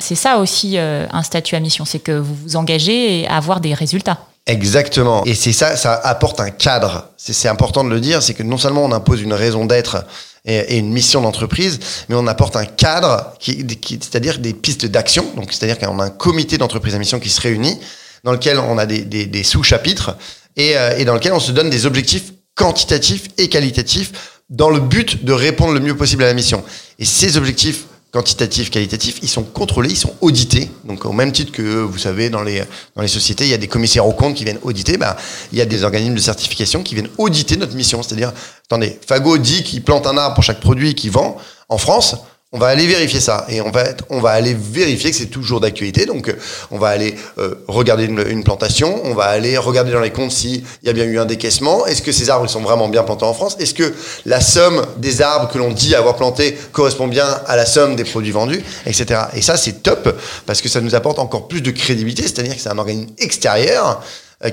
C'est 0.00 0.14
ça 0.14 0.38
aussi 0.38 0.78
euh, 0.78 1.06
un 1.10 1.22
statut 1.22 1.56
à 1.56 1.60
mission, 1.60 1.84
c'est 1.84 1.98
que 1.98 2.12
vous 2.12 2.34
vous 2.34 2.56
engagez 2.56 3.26
à 3.26 3.36
avoir 3.36 3.60
des 3.60 3.74
résultats. 3.74 4.18
Exactement. 4.46 5.24
Et 5.24 5.34
c'est 5.34 5.52
ça, 5.52 5.76
ça 5.76 5.94
apporte 5.94 6.40
un 6.40 6.50
cadre. 6.50 7.08
C'est 7.16 7.48
important 7.48 7.84
de 7.84 7.90
le 7.90 8.00
dire, 8.00 8.22
c'est 8.22 8.34
que 8.34 8.42
non 8.42 8.56
seulement 8.56 8.84
on 8.84 8.92
impose 8.92 9.20
une 9.20 9.34
raison 9.34 9.66
d'être 9.66 10.04
et, 10.46 10.78
une 10.78 10.90
mission 10.90 11.20
d'entreprise, 11.20 11.78
mais 12.08 12.14
on 12.14 12.26
apporte 12.26 12.56
un 12.56 12.64
cadre, 12.64 13.34
qui, 13.38 13.66
c'est-à-dire 14.00 14.38
des 14.38 14.54
pistes 14.54 14.86
d'action. 14.86 15.26
Donc, 15.36 15.52
c'est-à-dire 15.52 15.78
qu'on 15.78 15.98
a 15.98 16.04
un 16.04 16.10
comité 16.10 16.56
d'entreprise 16.56 16.94
à 16.94 16.98
mission 16.98 17.20
qui 17.20 17.28
se 17.28 17.40
réunit, 17.42 17.78
dans 18.24 18.32
lequel 18.32 18.58
on 18.58 18.78
a 18.78 18.86
des, 18.86 19.04
des 19.04 19.42
sous-chapitres 19.42 20.16
et, 20.58 20.76
euh, 20.76 20.98
et 20.98 21.06
dans 21.06 21.14
lequel 21.14 21.32
on 21.32 21.40
se 21.40 21.52
donne 21.52 21.70
des 21.70 21.86
objectifs 21.86 22.32
quantitatifs 22.54 23.28
et 23.38 23.48
qualitatifs 23.48 24.42
dans 24.50 24.68
le 24.68 24.80
but 24.80 25.24
de 25.24 25.32
répondre 25.32 25.72
le 25.72 25.80
mieux 25.80 25.96
possible 25.96 26.24
à 26.24 26.26
la 26.26 26.34
mission. 26.34 26.62
Et 26.98 27.04
ces 27.04 27.36
objectifs 27.36 27.84
quantitatifs, 28.10 28.70
qualitatifs, 28.70 29.18
ils 29.22 29.28
sont 29.28 29.44
contrôlés, 29.44 29.90
ils 29.90 29.96
sont 29.96 30.14
audités. 30.20 30.70
Donc 30.84 31.04
au 31.04 31.12
même 31.12 31.30
titre 31.30 31.52
que 31.52 31.62
vous 31.62 31.98
savez 31.98 32.30
dans 32.30 32.42
les 32.42 32.64
dans 32.96 33.02
les 33.02 33.08
sociétés, 33.08 33.44
il 33.44 33.50
y 33.50 33.54
a 33.54 33.58
des 33.58 33.68
commissaires 33.68 34.06
aux 34.06 34.12
comptes 34.12 34.34
qui 34.34 34.44
viennent 34.44 34.58
auditer. 34.62 34.96
Bah, 34.96 35.16
il 35.52 35.58
y 35.58 35.60
a 35.60 35.66
des 35.66 35.84
organismes 35.84 36.14
de 36.14 36.20
certification 36.20 36.82
qui 36.82 36.94
viennent 36.94 37.10
auditer 37.18 37.56
notre 37.56 37.74
mission. 37.74 38.02
C'est-à-dire, 38.02 38.32
attendez, 38.64 38.98
Fago 39.06 39.38
dit 39.38 39.62
qu'il 39.62 39.82
plante 39.82 40.06
un 40.06 40.16
arbre 40.16 40.34
pour 40.34 40.44
chaque 40.44 40.60
produit 40.60 40.94
qu'il 40.94 41.10
vend 41.10 41.36
en 41.68 41.78
France 41.78 42.16
on 42.50 42.58
va 42.58 42.68
aller 42.68 42.86
vérifier 42.86 43.20
ça 43.20 43.44
et 43.50 43.60
on 43.60 43.70
va 43.70 43.84
on 44.08 44.20
va 44.20 44.30
aller 44.30 44.54
vérifier 44.58 45.10
que 45.10 45.16
c'est 45.16 45.26
toujours 45.26 45.60
d'actualité. 45.60 46.06
Donc, 46.06 46.28
euh, 46.28 46.38
on 46.70 46.78
va 46.78 46.88
aller 46.88 47.14
euh, 47.36 47.56
regarder 47.68 48.04
une, 48.04 48.42
plantation, 48.42 49.02
on 49.04 49.12
va 49.12 49.24
aller 49.24 49.58
regarder 49.58 49.92
dans 49.92 50.00
les 50.00 50.12
comptes 50.12 50.32
s'il 50.32 50.64
y 50.82 50.88
a 50.88 50.94
bien 50.94 51.04
eu 51.04 51.18
un 51.18 51.26
décaissement. 51.26 51.84
Est-ce 51.84 52.00
que 52.00 52.10
ces 52.10 52.30
arbres 52.30 52.48
sont 52.48 52.62
vraiment 52.62 52.88
bien 52.88 53.02
plantés 53.02 53.26
en 53.26 53.34
France? 53.34 53.56
Est-ce 53.60 53.74
que 53.74 53.92
la 54.24 54.40
somme 54.40 54.86
des 54.96 55.20
arbres 55.20 55.50
que 55.52 55.58
l'on 55.58 55.72
dit 55.72 55.94
avoir 55.94 56.16
plantés 56.16 56.56
correspond 56.72 57.06
bien 57.06 57.26
à 57.46 57.54
la 57.54 57.66
somme 57.66 57.96
des 57.96 58.04
produits 58.04 58.32
vendus, 58.32 58.64
etc. 58.86 59.20
Et 59.34 59.42
ça, 59.42 59.58
c'est 59.58 59.82
top 59.82 60.18
parce 60.46 60.62
que 60.62 60.70
ça 60.70 60.80
nous 60.80 60.94
apporte 60.94 61.18
encore 61.18 61.48
plus 61.48 61.60
de 61.60 61.70
crédibilité. 61.70 62.22
C'est-à-dire 62.22 62.56
que 62.56 62.62
c'est 62.62 62.70
un 62.70 62.78
organisme 62.78 63.12
extérieur 63.18 64.00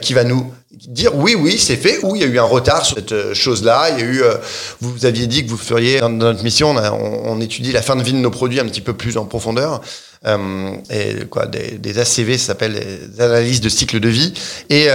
qui 0.02 0.14
va 0.14 0.24
nous 0.24 0.52
dire 0.72 1.16
oui, 1.16 1.36
oui, 1.36 1.58
c'est 1.60 1.76
fait, 1.76 2.00
ou 2.04 2.16
il 2.16 2.22
y 2.22 2.26
a 2.26 2.28
eu 2.28 2.40
un 2.40 2.44
retard 2.44 2.86
sur 2.86 2.98
cette 2.98 3.12
euh, 3.12 3.34
chose-là. 3.34 3.90
Il 3.92 4.00
y 4.00 4.02
a 4.02 4.06
eu, 4.06 4.24
euh, 4.24 4.36
vous 4.82 5.06
aviez 5.06 5.28
dit 5.28 5.46
que 5.46 5.50
vous 5.50 5.58
feriez 5.58 6.00
dans 6.00 6.10
notre 6.10 6.44
mission, 6.44 6.76
on, 6.76 7.40
étudie 7.40 7.72
la 7.72 7.82
fin 7.82 7.96
de 7.96 8.02
vie 8.02 8.14
de 8.14 8.18
nos 8.18 8.32
produits 8.32 8.60
un 8.60 8.66
petit 8.66 8.82
peu 8.82 8.94
plus 8.94 9.18
en 9.18 9.26
profondeur. 9.26 9.82
et 10.26 11.26
quoi, 11.30 11.46
des, 11.46 12.00
ACV, 12.00 12.38
ça 12.38 12.48
s'appelle 12.48 12.74
des 12.74 13.22
analyses 13.22 13.62
de 13.62 13.70
cycle 13.70 14.00
de 14.00 14.10
vie. 14.10 14.34
Et, 14.70 14.88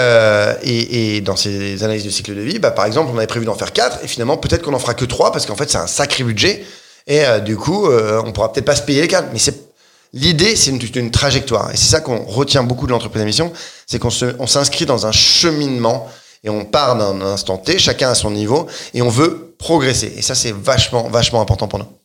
et, 0.64 1.20
dans 1.20 1.36
ces 1.36 1.84
analyses 1.84 2.04
de 2.04 2.10
cycle 2.10 2.34
de 2.34 2.40
vie, 2.40 2.58
bah, 2.58 2.72
par 2.72 2.86
exemple, 2.86 3.10
on 3.14 3.18
avait 3.18 3.28
prévu 3.28 3.46
d'en 3.46 3.54
faire 3.54 3.72
quatre, 3.72 4.00
et 4.02 4.08
finalement, 4.08 4.38
peut-être 4.38 4.62
qu'on 4.62 4.74
en 4.74 4.80
fera 4.80 4.94
que 4.94 5.04
trois, 5.04 5.30
parce 5.30 5.46
qu'en 5.46 5.56
fait, 5.56 5.70
c'est 5.70 5.78
un 5.78 5.86
sacré 5.86 6.24
budget. 6.24 6.64
Et 7.06 7.22
du 7.44 7.56
coup, 7.56 7.88
on 7.88 8.32
pourra 8.32 8.52
peut-être 8.52 8.66
pas 8.66 8.76
se 8.76 8.82
payer 8.82 9.02
les 9.02 9.08
quatre. 9.08 9.28
Mais 9.32 9.38
c'est 9.38 9.69
L'idée, 10.12 10.56
c'est 10.56 10.70
une, 10.70 11.10
trajectoire. 11.10 11.70
Et 11.72 11.76
c'est 11.76 11.88
ça 11.90 12.00
qu'on 12.00 12.24
retient 12.24 12.64
beaucoup 12.64 12.86
de 12.86 12.92
l'entreprise 12.92 13.22
à 13.22 13.24
mission, 13.24 13.52
c'est 13.86 13.98
qu'on 13.98 14.10
s'inscrit 14.10 14.86
dans 14.86 15.06
un 15.06 15.12
cheminement 15.12 16.08
et 16.42 16.50
on 16.50 16.64
part 16.64 16.96
d'un 16.96 17.20
instant 17.20 17.58
T, 17.58 17.78
chacun 17.78 18.10
à 18.10 18.14
son 18.14 18.30
niveau, 18.30 18.66
et 18.94 19.02
on 19.02 19.10
veut 19.10 19.54
progresser. 19.58 20.12
Et 20.16 20.22
ça, 20.22 20.34
c'est 20.34 20.52
vachement, 20.52 21.08
vachement 21.08 21.40
important 21.40 21.68
pour 21.68 21.78
nous. 21.78 21.99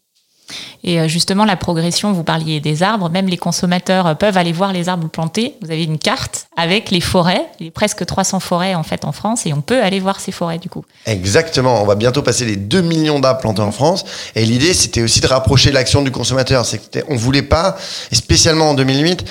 Et 0.84 1.00
euh, 1.00 1.08
justement, 1.08 1.46
la 1.46 1.56
progression, 1.56 2.14
vous 2.14 2.24
parliez 2.24 2.60
des 2.60 2.84
arbres, 2.84 3.10
même 3.10 3.28
les 3.28 3.38
consommateurs 3.38 4.08
euh, 4.08 4.14
peuvent 4.14 4.38
aller 4.38 4.52
voir 4.52 4.74
les 4.74 4.90
arbres 4.90 5.10
plantés. 5.10 5.56
Vous 5.62 5.72
avez 5.72 5.84
une 5.84 5.98
carte 5.98 6.48
avec 6.56 6.92
les 6.92 7.02
forêts, 7.02 7.46
les 7.60 7.72
presque 7.72 8.06
300 8.06 8.40
forêts 8.40 8.76
en 8.76 8.84
fait 8.84 9.06
en 9.06 9.12
France, 9.12 9.46
et 9.46 9.54
on 9.54 9.62
peut 9.62 9.82
aller 9.82 10.00
voir 10.00 10.20
ces 10.20 10.32
forêts 10.32 10.60
du 10.60 10.70
coup. 10.70 10.86
Exactement, 11.06 11.82
on 11.82 11.86
va 11.86 11.96
bientôt 11.96 12.22
passer 12.22 12.46
les 12.46 12.56
2 12.56 12.82
millions 12.82 13.20
d'arbres 13.20 13.42
plantés 13.42 13.62
en 13.62 13.72
France. 13.72 14.06
Et 14.36 14.46
l'idée, 14.46 14.74
c'était 14.74 15.02
aussi 15.02 15.22
de 15.22 15.28
rapprocher 15.28 15.72
l'action 15.72 16.02
du 16.02 16.12
consommateur. 16.12 16.66
On 17.10 17.16
voulait 17.16 17.42
pas, 17.42 17.78
spécialement 18.12 18.70
en 18.70 18.74
2008, 18.74 19.26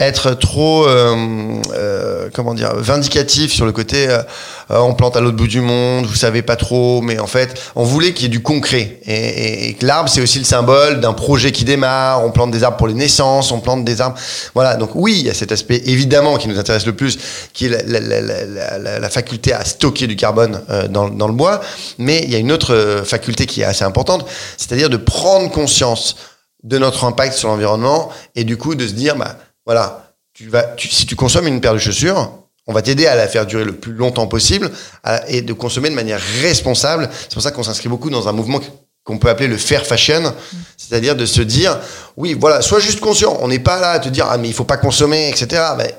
être 0.00 0.34
trop 0.34 0.86
euh, 0.86 1.60
euh, 1.74 2.28
comment 2.32 2.54
dire 2.54 2.74
vindicatif 2.74 3.52
sur 3.52 3.64
le 3.64 3.72
côté 3.72 4.08
euh, 4.08 4.22
on 4.70 4.94
plante 4.94 5.16
à 5.16 5.20
l'autre 5.20 5.36
bout 5.36 5.46
du 5.46 5.60
monde, 5.60 6.06
vous 6.06 6.14
savez 6.14 6.42
pas 6.42 6.56
trop, 6.56 7.00
mais 7.00 7.18
en 7.18 7.26
fait 7.26 7.60
on 7.76 7.84
voulait 7.84 8.12
qu'il 8.12 8.24
y 8.24 8.26
ait 8.26 8.30
du 8.30 8.42
concret 8.42 8.98
et, 9.04 9.68
et, 9.68 9.74
que 9.74 9.86
l'arbre 9.86 10.08
c'est 10.08 10.20
aussi 10.20 10.38
le 10.38 10.44
symbole 10.44 11.00
d'un 11.00 11.12
projet 11.12 11.52
qui 11.52 11.64
démarre. 11.64 12.24
On 12.24 12.30
plante 12.30 12.50
des 12.50 12.64
arbres 12.64 12.76
pour 12.76 12.88
les 12.88 12.94
naissances, 12.94 13.52
on 13.52 13.60
plante 13.60 13.84
des 13.84 14.00
arbres, 14.00 14.18
voilà. 14.54 14.76
Donc 14.76 14.90
oui, 14.94 15.16
il 15.18 15.26
y 15.26 15.30
a 15.30 15.34
cet 15.34 15.52
aspect 15.52 15.82
évidemment 15.86 16.38
qui 16.38 16.48
nous 16.48 16.58
intéresse 16.58 16.86
le 16.86 16.96
plus, 16.96 17.18
qui 17.52 17.66
est 17.66 17.68
la, 17.68 18.00
la, 18.00 18.78
la, 18.78 18.98
la 18.98 19.10
faculté 19.10 19.52
à 19.52 19.64
stocker 19.64 20.06
du 20.06 20.16
carbone 20.16 20.60
dans, 20.90 21.08
dans, 21.08 21.28
le 21.28 21.34
bois, 21.34 21.60
mais 21.98 22.22
il 22.24 22.30
y 22.30 22.34
a 22.34 22.38
une 22.38 22.52
autre 22.52 23.02
faculté 23.04 23.46
qui 23.46 23.60
est 23.60 23.64
assez 23.64 23.84
importante, 23.84 24.26
c'est-à-dire 24.56 24.90
de 24.90 24.96
prendre 24.96 25.50
conscience 25.50 26.16
de 26.64 26.78
notre 26.78 27.04
impact 27.04 27.34
sur 27.34 27.48
l'environnement 27.48 28.10
et 28.34 28.44
du 28.44 28.56
coup 28.56 28.74
de 28.74 28.86
se 28.86 28.94
dire 28.94 29.16
bah 29.16 29.36
voilà, 29.66 30.14
tu 30.32 30.48
vas, 30.48 30.74
si 30.78 31.06
tu 31.06 31.16
consommes 31.16 31.46
une 31.46 31.60
paire 31.60 31.74
de 31.74 31.78
chaussures, 31.78 32.32
on 32.66 32.72
va 32.72 32.82
t'aider 32.82 33.06
à 33.06 33.14
la 33.14 33.28
faire 33.28 33.46
durer 33.46 33.64
le 33.64 33.74
plus 33.76 33.92
longtemps 33.92 34.26
possible 34.26 34.70
et 35.28 35.42
de 35.42 35.52
consommer 35.52 35.90
de 35.90 35.94
manière 35.94 36.20
responsable. 36.40 37.10
C'est 37.12 37.34
pour 37.34 37.42
ça 37.42 37.50
qu'on 37.50 37.62
s'inscrit 37.62 37.90
beaucoup 37.90 38.08
dans 38.08 38.26
un 38.26 38.32
mouvement 38.32 38.60
qu'on 39.04 39.18
peut 39.18 39.28
appeler 39.28 39.48
le 39.48 39.58
fair 39.58 39.84
fashion, 39.84 40.32
c'est-à-dire 40.78 41.14
de 41.14 41.26
se 41.26 41.42
dire, 41.42 41.78
oui, 42.16 42.34
voilà, 42.34 42.62
sois 42.62 42.80
juste 42.80 43.00
conscient. 43.00 43.36
On 43.40 43.48
n'est 43.48 43.58
pas 43.58 43.78
là 43.78 43.90
à 43.90 43.98
te 43.98 44.08
dire, 44.08 44.26
ah 44.30 44.38
mais 44.38 44.48
il 44.48 44.54
faut 44.54 44.64
pas 44.64 44.78
consommer, 44.78 45.28
etc. 45.28 45.62
Mais, 45.76 45.94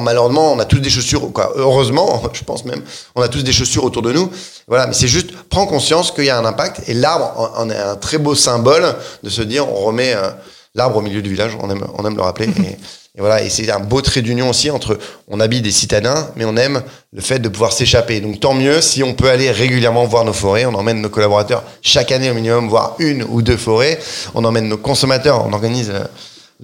malheureusement, 0.00 0.52
on 0.52 0.58
a 0.60 0.64
tous 0.64 0.78
des 0.78 0.88
chaussures, 0.88 1.32
quoi. 1.32 1.52
Heureusement, 1.56 2.22
je 2.32 2.44
pense 2.44 2.64
même, 2.64 2.82
on 3.16 3.22
a 3.22 3.28
tous 3.28 3.42
des 3.42 3.52
chaussures 3.52 3.82
autour 3.82 4.02
de 4.02 4.12
nous. 4.12 4.30
Voilà, 4.68 4.86
mais 4.86 4.94
c'est 4.94 5.08
juste, 5.08 5.32
prends 5.48 5.66
conscience 5.66 6.12
qu'il 6.12 6.26
y 6.26 6.30
a 6.30 6.38
un 6.38 6.44
impact. 6.44 6.88
Et 6.88 6.94
l'arbre 6.94 7.52
en 7.56 7.68
est 7.68 7.76
un 7.76 7.96
très 7.96 8.18
beau 8.18 8.36
symbole 8.36 8.94
de 9.24 9.30
se 9.30 9.42
dire, 9.42 9.68
on 9.68 9.84
remet 9.86 10.14
euh, 10.14 10.30
l'arbre 10.76 10.98
au 10.98 11.02
milieu 11.02 11.22
du 11.22 11.30
village. 11.30 11.58
On 11.60 11.68
aime, 11.70 11.84
on 11.98 12.06
aime 12.06 12.16
le 12.16 12.22
rappeler. 12.22 12.46
et, 12.58 12.78
et 13.16 13.20
voilà, 13.20 13.42
et 13.42 13.48
c'est 13.48 13.70
un 13.70 13.78
beau 13.78 14.00
trait 14.00 14.22
d'union 14.22 14.50
aussi 14.50 14.72
entre 14.72 14.98
on 15.28 15.38
habite 15.38 15.62
des 15.62 15.70
citadins, 15.70 16.30
mais 16.34 16.44
on 16.44 16.56
aime 16.56 16.82
le 17.12 17.20
fait 17.20 17.38
de 17.38 17.48
pouvoir 17.48 17.72
s'échapper. 17.72 18.20
Donc 18.20 18.40
tant 18.40 18.54
mieux 18.54 18.80
si 18.80 19.04
on 19.04 19.14
peut 19.14 19.30
aller 19.30 19.52
régulièrement 19.52 20.04
voir 20.04 20.24
nos 20.24 20.32
forêts. 20.32 20.66
On 20.66 20.74
emmène 20.74 21.00
nos 21.00 21.10
collaborateurs 21.10 21.62
chaque 21.80 22.10
année 22.10 22.28
au 22.28 22.34
minimum 22.34 22.68
voir 22.68 22.96
une 22.98 23.22
ou 23.22 23.40
deux 23.40 23.56
forêts. 23.56 24.00
On 24.34 24.44
emmène 24.44 24.66
nos 24.66 24.78
consommateurs. 24.78 25.46
On 25.46 25.52
organise 25.52 25.92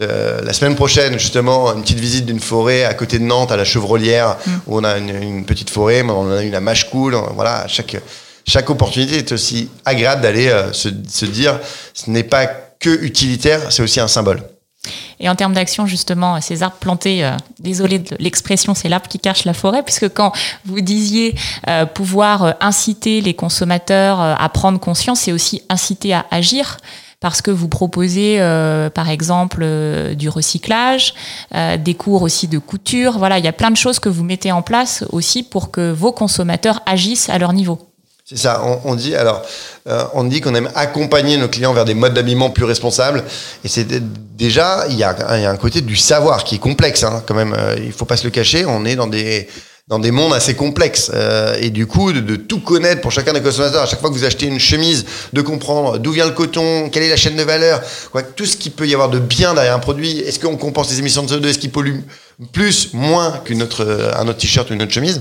euh, 0.03 0.41
la 0.43 0.53
semaine 0.53 0.75
prochaine 0.75 1.21
justement 1.21 1.73
une 1.73 1.83
petite 1.83 2.01
visite 2.01 2.27
d'une 2.27 2.41
forêt 2.41 2.83
à 2.83 2.95
côté 2.95 3.21
de 3.21 3.25
Nantes 3.25 3.53
à 3.53 3.57
la 3.57 3.65
Chevrolière 3.65 4.37
mm. 4.45 4.51
où 4.67 4.79
on 4.79 4.83
a 4.83 4.99
une, 4.99 5.45
petite 5.45 5.71
forêt. 5.71 6.03
Mais 6.03 6.11
on 6.11 6.33
a 6.33 6.43
une 6.43 6.57
à 6.57 6.61
Machecoul. 6.61 7.17
Voilà, 7.37 7.69
chaque 7.69 7.97
chaque 8.45 8.69
opportunité 8.71 9.19
est 9.19 9.31
aussi 9.31 9.69
agréable 9.85 10.23
d'aller 10.23 10.49
euh, 10.49 10.73
se, 10.73 10.89
se 11.09 11.27
dire 11.27 11.61
ce 11.95 12.11
n'est 12.11 12.25
pas 12.25 12.47
que 12.81 12.91
utilitaire, 13.05 13.71
c'est 13.71 13.83
aussi 13.83 14.01
un 14.01 14.09
symbole. 14.09 14.43
Et 15.21 15.29
en 15.29 15.35
termes 15.35 15.53
d'action, 15.53 15.87
justement, 15.87 16.41
ces 16.41 16.63
arbres 16.63 16.79
plantés, 16.81 17.25
euh, 17.25 17.37
désolé 17.59 17.99
de 17.99 18.17
l'expression, 18.19 18.75
c'est 18.75 18.89
l'arbre 18.89 19.07
qui 19.07 19.19
cache 19.19 19.45
la 19.45 19.53
forêt, 19.53 19.83
puisque 19.83 20.09
quand 20.09 20.33
vous 20.65 20.81
disiez 20.81 21.35
euh, 21.69 21.85
pouvoir 21.85 22.43
euh, 22.45 22.53
inciter 22.61 23.21
les 23.21 23.35
consommateurs 23.35 24.21
à 24.21 24.49
prendre 24.49 24.81
conscience, 24.81 25.21
c'est 25.21 25.33
aussi 25.33 25.63
inciter 25.69 26.15
à 26.15 26.25
agir 26.31 26.79
parce 27.21 27.43
que 27.43 27.51
vous 27.51 27.69
proposez 27.69 28.39
par 28.95 29.11
exemple 29.11 29.67
du 30.15 30.31
recyclage, 30.31 31.13
des 31.79 31.95
cours 31.95 32.23
aussi 32.23 32.49
de 32.49 32.59
couture. 32.59 33.19
Voilà, 33.19 33.39
il 33.39 33.45
y 33.45 33.49
a 33.49 33.53
plein 33.53 33.71
de 33.71 33.77
choses 33.77 33.99
que 33.99 34.09
vous 34.09 34.25
mettez 34.25 34.53
en 34.53 34.63
place 34.63 35.05
aussi 35.11 35.43
pour 35.43 35.71
que 35.71 35.93
vos 35.93 36.13
consommateurs 36.13 36.81
agissent 36.87 37.29
à 37.29 37.37
leur 37.37 37.53
niveau. 37.53 37.90
C'est 38.31 38.39
ça. 38.39 38.63
On, 38.85 38.95
dit 38.95 39.17
alors, 39.17 39.43
euh, 39.89 40.05
on 40.15 40.23
dit 40.23 40.41
qu'on 40.41 40.55
aime 40.55 40.71
accompagner 40.77 41.37
nos 41.37 41.49
clients 41.49 41.73
vers 41.73 41.85
des 41.85 41.95
modes 41.95 42.15
d'habillement 42.15 42.51
plus 42.51 42.65
responsables. 42.65 43.25
Et 43.65 43.69
c'est 43.69 43.89
déjà, 44.37 44.87
il 44.89 44.97
y, 44.97 45.03
a, 45.03 45.17
un 45.51 45.57
côté 45.57 45.81
du 45.81 45.97
savoir 45.97 46.45
qui 46.45 46.55
est 46.55 46.59
complexe. 46.59 47.03
Hein, 47.03 47.25
quand 47.27 47.35
même, 47.35 47.57
euh, 47.59 47.75
il 47.77 47.91
faut 47.91 48.05
pas 48.05 48.17
se 48.17 48.23
le 48.23 48.31
cacher. 48.31 48.65
On 48.67 48.85
est 48.85 48.95
dans 48.95 49.09
des 49.09 49.49
dans 49.91 49.99
des 49.99 50.13
mondes 50.13 50.33
assez 50.33 50.55
complexes. 50.55 51.11
Euh, 51.13 51.57
et 51.61 51.71
du 51.71 51.89
coup, 51.89 52.13
de, 52.13 52.37
tout 52.37 52.61
connaître 52.61 53.01
pour 53.01 53.11
chacun 53.11 53.33
des 53.33 53.43
consommateurs, 53.43 53.83
à 53.83 53.87
chaque 53.87 54.01
fois 54.01 54.09
que 54.09 54.15
vous 54.15 54.25
achetez 54.25 54.47
une 54.47 54.61
chemise, 54.61 55.05
de 55.33 55.43
comprendre 55.43 55.99
d'où 55.99 56.13
vient 56.13 56.27
le 56.27 56.31
coton, 56.31 56.89
quelle 56.91 57.03
est 57.03 57.09
la 57.09 57.17
chaîne 57.17 57.35
de 57.35 57.43
valeur, 57.43 57.83
quoi, 58.13 58.23
tout 58.23 58.47
ce 58.47 58.57
qu'il 58.57 58.71
peut 58.71 58.87
y 58.87 58.95
avoir 58.95 59.11
de 59.11 59.19
bien 59.19 59.53
derrière 59.53 59.75
un 59.75 59.81
produit. 59.81 60.21
Est-ce 60.21 60.39
qu'on 60.39 60.57
compense 60.57 60.91
les 60.91 61.01
émissions 61.01 61.25
de 61.25 61.35
CO2 61.35 61.49
Est-ce 61.49 61.59
qu'il 61.59 61.73
pollue 61.73 61.99
plus, 62.53 62.93
moins 62.95 63.41
qu'un 63.45 63.61
autre, 63.61 64.13
un 64.17 64.27
autre 64.29 64.39
t-shirt 64.39 64.71
ou 64.71 64.75
une 64.75 64.83
autre 64.83 64.93
chemise 64.93 65.21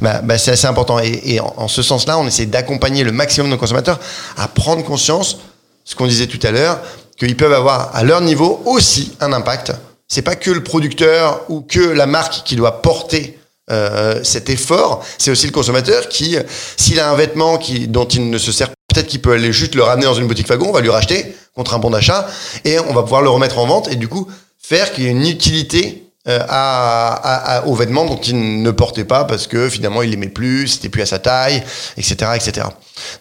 bah, 0.00 0.20
bah 0.22 0.38
C'est 0.38 0.52
assez 0.52 0.66
important. 0.66 0.98
Et, 0.98 1.40
en, 1.40 1.54
en, 1.56 1.68
ce 1.68 1.82
sens-là, 1.82 2.18
on 2.18 2.26
essaie 2.26 2.46
d'accompagner 2.46 3.04
le 3.04 3.12
maximum 3.12 3.48
de 3.48 3.52
nos 3.52 3.58
consommateurs 3.58 3.98
à 4.36 4.48
prendre 4.48 4.84
conscience, 4.84 5.38
ce 5.84 5.94
qu'on 5.94 6.06
disait 6.06 6.26
tout 6.26 6.44
à 6.46 6.50
l'heure, 6.50 6.80
qu'ils 7.18 7.36
peuvent 7.36 7.52
avoir 7.52 7.94
à 7.94 8.02
leur 8.02 8.20
niveau 8.20 8.62
aussi 8.66 9.12
un 9.20 9.32
impact. 9.32 9.72
C'est 10.08 10.22
pas 10.22 10.36
que 10.36 10.50
le 10.50 10.62
producteur 10.62 11.42
ou 11.48 11.60
que 11.60 11.80
la 11.80 12.06
marque 12.06 12.42
qui 12.44 12.56
doit 12.56 12.82
porter 12.82 13.38
euh, 13.70 14.20
cet 14.24 14.50
effort, 14.50 15.04
c'est 15.18 15.30
aussi 15.30 15.46
le 15.46 15.52
consommateur 15.52 16.08
qui, 16.08 16.36
s'il 16.76 16.98
a 16.98 17.10
un 17.10 17.14
vêtement 17.14 17.58
qui, 17.58 17.86
dont 17.86 18.06
il 18.06 18.28
ne 18.28 18.38
se 18.38 18.50
sert 18.50 18.70
peut-être 18.92 19.06
qu'il 19.06 19.22
peut 19.22 19.32
aller 19.32 19.52
juste 19.52 19.76
le 19.76 19.84
ramener 19.84 20.06
dans 20.06 20.14
une 20.14 20.26
boutique 20.26 20.48
Fagon, 20.48 20.70
on 20.70 20.72
va 20.72 20.80
lui 20.80 20.90
racheter 20.90 21.36
contre 21.54 21.74
un 21.74 21.78
bon 21.78 21.90
d'achat 21.90 22.26
et 22.64 22.80
on 22.80 22.92
va 22.92 23.02
pouvoir 23.02 23.22
le 23.22 23.30
remettre 23.30 23.58
en 23.58 23.66
vente 23.66 23.92
et 23.92 23.96
du 23.96 24.08
coup 24.08 24.26
faire 24.58 24.92
qu'il 24.92 25.04
y 25.04 25.06
ait 25.06 25.10
une 25.10 25.26
utilité 25.26 26.09
euh, 26.28 26.40
à, 26.48 27.56
à, 27.56 27.66
aux 27.66 27.74
vêtements 27.74 28.04
dont 28.04 28.20
il 28.20 28.62
ne 28.62 28.70
portait 28.70 29.04
pas 29.04 29.24
parce 29.24 29.46
que 29.46 29.68
finalement 29.68 30.02
il 30.02 30.10
l'aimait 30.10 30.28
plus, 30.28 30.68
c'était 30.68 30.88
plus 30.88 31.02
à 31.02 31.06
sa 31.06 31.18
taille, 31.18 31.62
etc., 31.96 32.32
etc. 32.34 32.66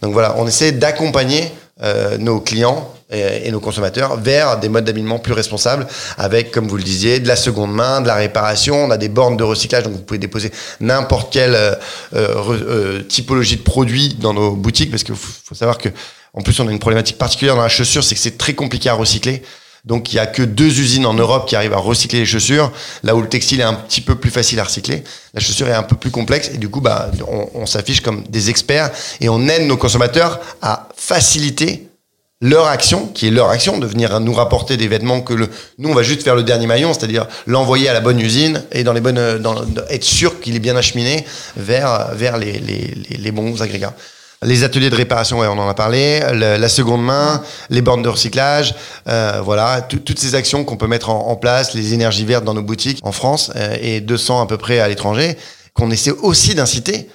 Donc 0.01 0.13
voilà, 0.13 0.36
on 0.38 0.48
essaie 0.48 0.72
d'accompagner 0.72 1.51
euh, 1.82 2.18
nos 2.18 2.41
clients 2.41 2.94
et, 3.10 3.50
nos 3.51 3.62
consommateurs 3.62 4.18
vers 4.18 4.60
des 4.60 4.68
modes 4.68 4.84
d'habillement 4.84 5.18
plus 5.18 5.32
responsables 5.32 5.88
avec, 6.18 6.51
comme 6.51 6.68
vous 6.68 6.75
le 6.75 6.84
disiez, 6.84 7.22
de 7.22 7.27
la 7.29 7.38
seconde 7.38 7.74
main, 7.74 8.01
de 8.01 8.08
la 8.08 8.15
réparation. 8.15 8.84
On 8.84 8.91
a 8.91 8.98
des 8.98 9.08
bornes 9.08 9.38
de 9.38 9.46
recyclage, 9.46 9.84
donc 9.84 9.94
vous 9.94 10.01
pouvez 10.01 10.18
déposer 10.18 10.51
n'importe 10.82 11.32
quelle 11.32 11.56
euh, 11.56 11.75
euh, 12.13 13.01
typologie 13.03 13.56
de 13.56 13.62
produit 13.62 14.15
dans 14.15 14.34
nos 14.34 14.58
boutiques 14.58 14.91
parce 14.91 15.03
qu'il 15.03 15.15
faut, 15.15 15.56
savoir 15.56 15.77
que 15.77 15.88
en 16.34 16.41
plus, 16.41 16.60
on 16.60 16.68
a 16.68 16.72
une 16.72 16.79
problématique 16.79 17.18
particulière 17.18 17.56
dans 17.56 17.62
la 17.62 17.70
chaussure, 17.70 18.03
c'est 18.03 18.13
que 18.13 18.22
c'est 18.22 18.38
très 18.38 18.53
compliqué 18.53 18.89
à 18.89 18.94
recycler. 18.94 19.41
Donc 19.86 20.12
il 20.12 20.18
y 20.18 20.20
a 20.20 20.26
que 20.26 20.44
deux 20.44 20.80
usines 20.80 21.06
en 21.06 21.14
Europe 21.14 21.48
qui 21.48 21.56
arrivent 21.56 21.74
à 21.74 21.78
recycler 21.78 22.20
les 22.20 22.26
chaussures, 22.26 22.72
là 23.04 23.16
où 23.16 23.22
le 23.22 23.30
textile 23.30 23.62
est 23.62 23.64
un 23.64 23.74
petit 23.74 24.02
peu 24.02 24.16
plus 24.16 24.30
facile 24.30 24.60
à 24.60 24.64
recycler. 24.64 25.04
La 25.34 25.40
chaussure 25.40 25.68
est 25.68 25.74
un 25.74 25.84
peu 25.84 25.96
plus 25.96 26.12
complexe 26.12 26.52
et 26.54 26.58
du 26.58 26.70
coup 26.70 26.82
bah 26.82 27.12
on, 27.54 27.66
s'affiche 27.66 28.02
comme 28.02 28.24
des 28.24 28.50
experts 28.50 28.92
et 29.22 29.30
on 29.30 29.48
aide 29.48 29.68
nos 29.68 29.78
consommateurs 29.78 30.40
à 30.62 30.90
faciliter 30.96 31.88
leur 32.42 32.68
action, 32.68 33.08
qui 33.08 33.28
est 33.28 33.32
leur 33.32 33.50
action, 33.50 33.80
de 33.80 33.86
venir 33.86 34.18
nous 34.22 34.34
rapporter 34.34 34.78
des 34.78 34.88
vêtements 34.88 35.22
que 35.22 35.34
le, 35.34 35.50
nous 35.78 35.90
on 35.90 35.94
va 35.94 36.04
juste 36.04 36.24
faire 36.24 36.36
le 36.36 36.44
dernier 36.44 36.68
maillon, 36.68 36.94
c'est-à-dire 36.94 37.28
l'envoyer 37.48 37.90
à 37.90 37.94
la 37.94 38.00
bonne 38.00 38.20
usine 38.20 38.64
et 38.72 38.84
dans 38.84 38.94
les 38.94 39.02
bonnes, 39.02 39.44
être 39.90 40.04
sûr 40.04 40.40
qu'il 40.40 40.56
est 40.56 40.60
bien 40.60 40.78
acheminé 40.78 41.26
vers 41.58 42.16
vers 42.16 42.38
les, 42.38 42.54
les, 42.60 43.18
les, 43.18 43.32
bons 43.32 43.62
agrégats. 43.62 43.94
Les 44.41 44.63
ateliers 44.63 44.89
de 44.89 44.96
réparation, 44.96 45.39
ouais, 45.39 45.48
on 45.48 45.60
en 45.60 45.67
a 45.67 45.74
parlé, 45.74 46.22
la 46.31 46.69
seconde 46.69 47.03
main, 47.03 47.43
les 47.69 47.81
bornes 47.81 48.01
de 48.01 48.08
recyclage, 48.08 48.74
euh, 49.10 49.41
voilà, 49.43 49.81
toutes 49.81 50.17
ces 50.17 50.34
actions 50.34 50.63
qu'on 50.63 50.77
peut 50.77 50.88
mettre 50.88 51.10
en, 51.10 51.36
place, 51.36 51.74
les 51.74 51.93
énergies 51.93 52.24
vertes 52.24 52.46
dans 52.46 52.53
nos 52.53 52.62
boutiques 52.62 53.00
en 53.03 53.12
France 53.12 53.51
euh, 53.58 53.75
et 53.81 54.00
200 54.00 54.41
à 54.41 54.48
peu 54.48 54.58
près 54.58 54.79
à 54.79 54.88
l'étranger, 54.88 55.36
qu'on 55.74 55.91
essaie 55.91 56.12
aussi 56.12 56.55
d'inciter 56.55 57.10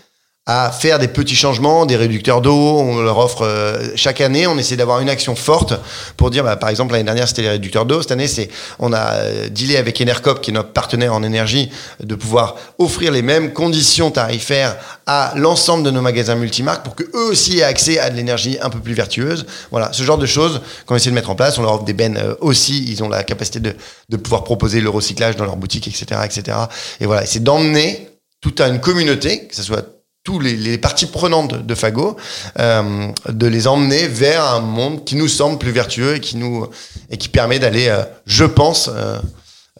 à 0.47 0.71
faire 0.71 0.99
des 0.99 1.09
petits 1.09 1.37
changements, 1.37 1.87
des 1.87 1.97
réducteurs 1.97 2.43
d'eau. 2.43 2.53
On 2.53 3.01
leur 3.01 3.17
offre 3.17 3.47
euh, 3.47 3.89
chaque 3.97 4.21
année, 4.21 4.47
on 4.47 4.59
essaie 4.59 4.77
d'avoir 4.77 5.01
une 5.01 5.09
action 5.09 5.35
forte 5.35 5.73
pour 6.19 6.31
dire, 6.31 6.45
bah, 6.45 6.57
par 6.57 6.69
exemple 6.69 6.93
l'année 6.93 7.05
dernière 7.05 7.27
c'était 7.27 7.43
les 7.43 7.49
réducteurs 7.49 7.87
d'eau, 7.87 8.03
cette 8.03 8.13
année 8.13 8.29
c'est 8.29 8.51
on 8.79 8.93
a 8.93 9.15
euh, 9.15 9.49
dealé 9.49 9.79
avec 9.79 9.99
Enercop 10.03 10.43
qui 10.43 10.51
est 10.51 10.55
notre 10.55 10.73
partenaire 10.73 11.15
en 11.15 11.23
énergie 11.23 11.71
de 12.01 12.15
pouvoir 12.15 12.57
offrir 12.79 13.11
les 13.11 13.23
mêmes 13.23 13.55
conditions 13.55 14.11
tarifaires 14.11 14.77
à 15.07 15.33
l'ensemble 15.35 15.83
de 15.83 15.91
nos 15.91 16.03
magasins 16.03 16.35
multimarques 16.35 16.85
pour 16.85 16.95
que 16.95 17.05
eux 17.05 17.31
aussi 17.31 17.61
aient 17.61 17.65
accès 17.65 17.99
à 17.99 18.11
de 18.11 18.17
l'énergie 18.17 18.59
un 18.61 18.69
peu 18.69 18.81
plus 18.81 18.95
vertueuse. 18.95 19.47
Voilà, 19.71 19.95
ce 19.95 20.03
genre 20.03 20.19
de 20.19 20.27
choses 20.27 20.61
qu'on 20.85 20.97
essaie 20.97 21.11
de 21.11 21.15
mettre 21.15 21.31
en 21.31 21.35
place. 21.35 21.57
On 21.57 21.63
leur 21.63 21.73
offre 21.73 21.85
des 21.85 21.95
bennes 21.95 22.19
euh, 22.19 22.35
aussi, 22.41 22.85
ils 22.87 23.03
ont 23.03 23.09
la 23.09 23.23
capacité 23.23 23.61
de, 23.61 23.75
de 24.11 24.17
pouvoir 24.19 24.45
proposer 24.45 24.83
le 24.83 24.91
recyclage 24.91 25.37
dans 25.37 25.47
leur 25.47 25.57
boutique, 25.57 25.89
etc., 25.89 26.21
etc. 26.25 26.59
Et 27.01 27.07
voilà, 27.07 27.25
c'est 27.25 27.43
d'emmener 27.43 28.11
toute 28.43 28.61
une 28.61 28.79
communauté, 28.79 29.47
que 29.47 29.57
ce 29.57 29.63
soit 29.63 29.94
tous 30.25 30.41
les, 30.41 30.79
parties 30.79 31.07
prenantes 31.07 31.67
de, 31.67 31.75
Fago, 31.75 32.17
euh, 32.59 33.09
de 33.29 33.47
les 33.47 33.67
emmener 33.67 34.09
vers 34.09 34.43
un 34.43 34.61
monde 34.61 35.05
qui 35.05 35.17
nous 35.17 35.29
semble 35.29 35.59
plus 35.59 35.71
vertueux 35.71 36.17
et 36.17 36.21
qui 36.21 36.37
nous 36.39 36.67
et 37.11 37.19
qui 37.19 37.29
permet 37.29 37.59
d'aller, 37.59 37.89
euh, 37.89 38.03
je 38.25 38.45
pense, 38.45 38.91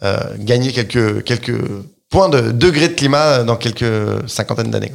euh, 0.03 0.19
gagner 0.37 0.71
quelques 0.71 1.23
quelques 1.23 1.59
points 2.09 2.29
de 2.29 2.51
degré 2.51 2.89
de 2.89 2.93
climat 2.93 3.43
dans 3.43 3.55
quelques 3.55 4.29
cinquantaines 4.29 4.69
d'années 4.69 4.91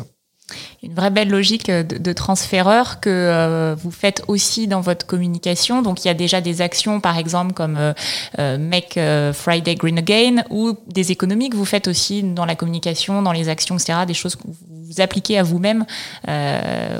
une 0.82 0.94
vraie 0.94 1.10
belle 1.10 1.28
logique 1.28 1.70
de, 1.70 1.82
de 1.82 2.12
transféreur 2.12 3.00
que 3.00 3.10
euh, 3.10 3.74
vous 3.78 3.90
faites 3.90 4.22
aussi 4.28 4.66
dans 4.66 4.80
votre 4.80 5.06
communication. 5.06 5.82
Donc 5.82 6.04
il 6.04 6.08
y 6.08 6.10
a 6.10 6.14
déjà 6.14 6.40
des 6.40 6.62
actions, 6.62 7.00
par 7.00 7.18
exemple, 7.18 7.52
comme 7.52 7.76
euh, 7.76 7.92
euh, 8.38 8.56
Make 8.56 8.98
Friday 9.34 9.74
Green 9.74 9.98
Again, 9.98 10.44
ou 10.48 10.76
des 10.86 11.12
économies 11.12 11.50
que 11.50 11.56
vous 11.56 11.66
faites 11.66 11.86
aussi 11.86 12.22
dans 12.22 12.46
la 12.46 12.54
communication, 12.54 13.20
dans 13.22 13.32
les 13.32 13.48
actions, 13.48 13.76
etc., 13.76 14.00
des 14.06 14.14
choses 14.14 14.36
que 14.36 14.42
vous 14.46 15.00
appliquez 15.00 15.38
à 15.38 15.42
vous-même 15.42 15.84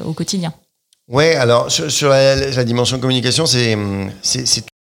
au 0.05 0.13
quotidien. 0.13 0.53
Ouais, 1.09 1.35
alors 1.35 1.71
sur, 1.71 2.11
la, 2.11 2.65
dimension 2.65 3.01
communication, 3.01 3.47
c'est 3.47 3.77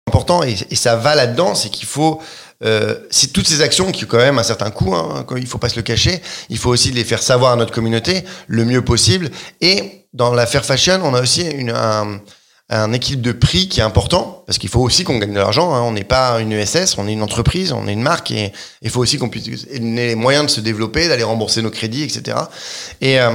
important 0.06 0.42
et, 0.42 0.54
et, 0.70 0.76
ça 0.76 0.96
va 0.96 1.14
là-dedans, 1.14 1.54
c'est 1.54 1.70
qu'il 1.70 1.86
faut 1.86 2.20
euh, 2.64 2.94
c'est 3.10 3.32
toutes 3.32 3.48
ces 3.48 3.60
actions 3.60 3.90
qui 3.90 4.04
ont 4.04 4.08
quand 4.08 4.18
même 4.18 4.38
un 4.38 4.44
certain 4.44 4.70
coût, 4.70 4.94
hein, 4.94 5.26
il 5.36 5.46
faut 5.46 5.58
pas 5.58 5.68
se 5.68 5.76
le 5.76 5.82
cacher. 5.82 6.22
Il 6.48 6.58
faut 6.58 6.70
aussi 6.70 6.92
les 6.92 7.04
faire 7.04 7.22
savoir 7.22 7.52
à 7.52 7.56
notre 7.56 7.72
communauté 7.72 8.24
le 8.46 8.64
mieux 8.64 8.82
possible. 8.82 9.30
Et 9.60 10.06
dans 10.12 10.32
la 10.32 10.46
fair 10.46 10.64
fashion, 10.64 11.00
on 11.02 11.14
a 11.14 11.20
aussi 11.20 11.42
une, 11.42 11.70
un, 11.70 12.20
un 12.68 12.92
équilibre 12.92 13.22
de 13.22 13.32
prix 13.32 13.68
qui 13.68 13.80
est 13.80 13.84
important 13.84 14.41
parce 14.52 14.58
qu'il 14.58 14.68
faut 14.68 14.80
aussi 14.80 15.02
qu'on 15.02 15.16
gagne 15.16 15.32
de 15.32 15.38
l'argent. 15.38 15.72
Hein. 15.72 15.80
On 15.80 15.92
n'est 15.92 16.04
pas 16.04 16.38
une 16.38 16.52
ESS, 16.52 16.98
on 16.98 17.08
est 17.08 17.14
une 17.14 17.22
entreprise, 17.22 17.72
on 17.72 17.88
est 17.88 17.94
une 17.94 18.02
marque 18.02 18.30
et 18.32 18.52
il 18.82 18.90
faut 18.90 19.00
aussi 19.00 19.16
qu'on 19.16 19.30
puisse 19.30 19.48
ait 19.72 19.78
les 19.78 20.14
moyens 20.14 20.44
de 20.44 20.50
se 20.50 20.60
développer, 20.60 21.08
d'aller 21.08 21.22
rembourser 21.22 21.62
nos 21.62 21.70
crédits, 21.70 22.02
etc. 22.02 22.36
Et, 23.00 23.18
euh, 23.18 23.30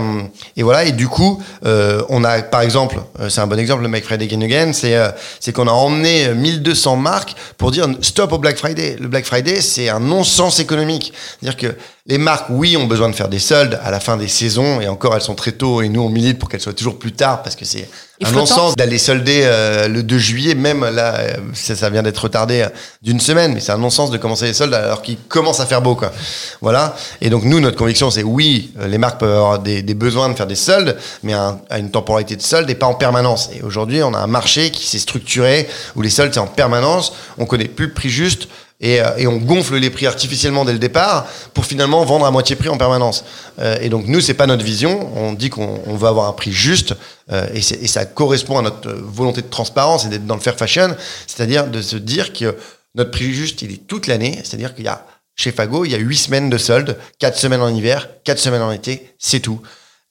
et 0.58 0.62
voilà. 0.62 0.86
Et 0.86 0.92
du 0.92 1.08
coup, 1.08 1.42
euh, 1.66 2.04
on 2.10 2.24
a 2.24 2.44
par 2.44 2.62
exemple, 2.62 3.00
euh, 3.20 3.30
c'est 3.30 3.42
un 3.42 3.48
bon 3.48 3.58
exemple, 3.58 3.82
le 3.82 3.88
Make 3.88 4.04
Friday 4.04 4.26
Again 4.26 4.42
Again, 4.42 4.74
c'est 4.74 4.96
euh, 4.96 5.10
c'est 5.40 5.54
qu'on 5.54 5.68
a 5.68 5.72
emmené 5.72 6.36
1200 6.36 6.98
marques 6.98 7.36
pour 7.58 7.72
dire 7.72 7.88
stop 8.02 8.34
au 8.34 8.38
Black 8.38 8.58
Friday. 8.58 8.96
Le 9.00 9.08
Black 9.08 9.26
Friday, 9.26 9.62
c'est 9.62 9.90
un 9.90 10.00
non-sens 10.00 10.60
économique, 10.60 11.14
c'est-à-dire 11.42 11.58
que 11.58 11.76
les 12.06 12.20
marques, 12.20 12.46
oui, 12.52 12.78
ont 12.78 12.86
besoin 12.86 13.10
de 13.10 13.16
faire 13.16 13.28
des 13.28 13.40
soldes 13.40 13.80
à 13.84 13.90
la 13.90 14.00
fin 14.00 14.18
des 14.18 14.30
saisons 14.30 14.82
et 14.82 14.88
encore 14.88 15.16
elles 15.16 15.22
sont 15.22 15.36
très 15.36 15.52
tôt 15.52 15.82
et 15.82 15.90
nous 15.90 16.02
on 16.02 16.10
milite 16.10 16.38
pour 16.38 16.48
qu'elles 16.48 16.62
soient 16.62 16.74
toujours 16.74 17.00
plus 17.00 17.12
tard 17.12 17.44
parce 17.44 17.58
que 17.58 17.66
c'est 17.66 17.90
un 18.24 18.32
non-sens 18.32 18.78
d'aller 18.78 18.98
solder 18.98 19.42
le 19.90 20.04
2 20.04 20.18
juillet, 20.18 20.56
même 20.56 20.84
euh, 21.16 21.38
ça, 21.54 21.90
vient 21.90 22.04
d'être 22.04 22.18
retardé 22.18 22.62
euh, 22.62 22.70
d'une 23.02 23.20
semaine, 23.20 23.54
mais 23.54 23.60
c'est 23.60 23.72
un 23.72 23.78
non-sens 23.78 24.12
de 24.12 24.18
commencer 24.18 24.46
les 24.46 24.54
soldes 24.54 24.74
alors 24.74 25.02
qu'il 25.02 25.18
commence 25.18 25.60
à 25.60 25.66
faire 25.66 25.82
beau, 25.82 25.96
quoi. 25.96 26.12
Voilà. 26.62 26.96
Et 27.22 27.30
donc 27.30 27.44
nous, 27.44 27.60
notre 27.60 27.78
conviction, 27.78 28.12
c'est 28.12 28.24
oui, 28.24 28.72
les 28.86 28.98
marques 28.98 29.20
peuvent 29.20 29.36
avoir 29.36 29.60
des, 29.60 29.82
besoins 29.94 30.30
de 30.30 30.36
faire 30.36 30.48
des 30.48 30.56
soldes, 30.56 30.98
mais 31.24 31.34
à, 31.34 31.58
une 31.78 31.92
temporalité 31.92 32.36
de 32.36 32.42
solde 32.42 32.70
et 32.70 32.76
pas 32.76 32.88
en 32.88 32.96
permanence. 32.96 33.50
Et 33.54 33.62
aujourd'hui, 33.64 34.04
on 34.04 34.14
a 34.14 34.20
un 34.20 34.28
marché 34.28 34.72
qui 34.72 34.86
s'est 34.86 35.00
structuré 35.00 35.68
où 35.96 36.02
les 36.02 36.10
soldes 36.10 36.34
c'est 36.34 36.40
en 36.40 36.48
permanence, 36.48 37.14
on 37.38 37.46
connaît 37.46 37.68
plus 37.68 37.88
le 37.88 37.94
prix 37.94 38.10
juste. 38.10 38.48
Et, 38.80 39.00
et, 39.18 39.26
on 39.26 39.38
gonfle 39.38 39.76
les 39.78 39.90
prix 39.90 40.06
artificiellement 40.06 40.64
dès 40.64 40.74
le 40.74 40.78
départ 40.78 41.26
pour 41.56 41.66
finalement 41.66 42.06
vendre 42.06 42.28
à 42.28 42.32
moitié 42.32 42.56
prix 42.56 42.70
en 42.70 42.78
permanence. 42.78 43.26
et 43.82 43.90
donc 43.90 44.06
nous, 44.06 44.22
c'est 44.22 44.36
pas 44.36 44.46
notre 44.46 44.64
vision. 44.64 45.10
On 45.18 45.34
dit 45.34 45.50
qu'on 45.50 45.98
veut 45.98 46.08
avoir 46.08 46.28
un 46.28 46.34
prix 46.34 46.52
juste 46.52 46.94
euh, 47.32 47.48
et, 47.54 47.58
et, 47.58 47.88
ça 47.88 48.06
correspond 48.06 48.58
à 48.58 48.62
notre 48.62 48.90
volonté 48.90 49.42
de 49.42 49.48
transparence 49.48 50.06
et 50.06 50.10
d'être 50.10 50.26
dans 50.26 50.36
le 50.36 50.42
fair 50.42 50.56
fashion, 50.56 50.96
c'est-à-dire 51.26 51.68
de 51.68 51.82
se 51.82 51.98
dire 51.98 52.32
que 52.32 52.56
notre 52.96 53.12
prix 53.12 53.34
juste, 53.34 53.62
il 53.62 53.72
est 53.72 53.86
toute 53.86 54.08
l'année, 54.08 54.40
c'est-à-dire 54.44 54.74
qu'il 54.74 54.86
y 54.86 54.90
a 54.90 55.06
chez 55.36 55.52
Fago, 55.52 55.86
il 55.86 55.92
y 55.92 55.96
a 55.96 56.00
huit 56.00 56.18
semaines 56.18 56.50
de 56.50 56.58
solde, 56.58 56.98
quatre 57.20 57.38
semaines 57.38 57.62
en 57.62 57.68
hiver, 57.68 58.10
quatre 58.24 58.40
semaines 58.40 58.62
en 58.62 58.72
été, 58.72 59.14
c'est 59.20 59.42
tout. 59.42 59.62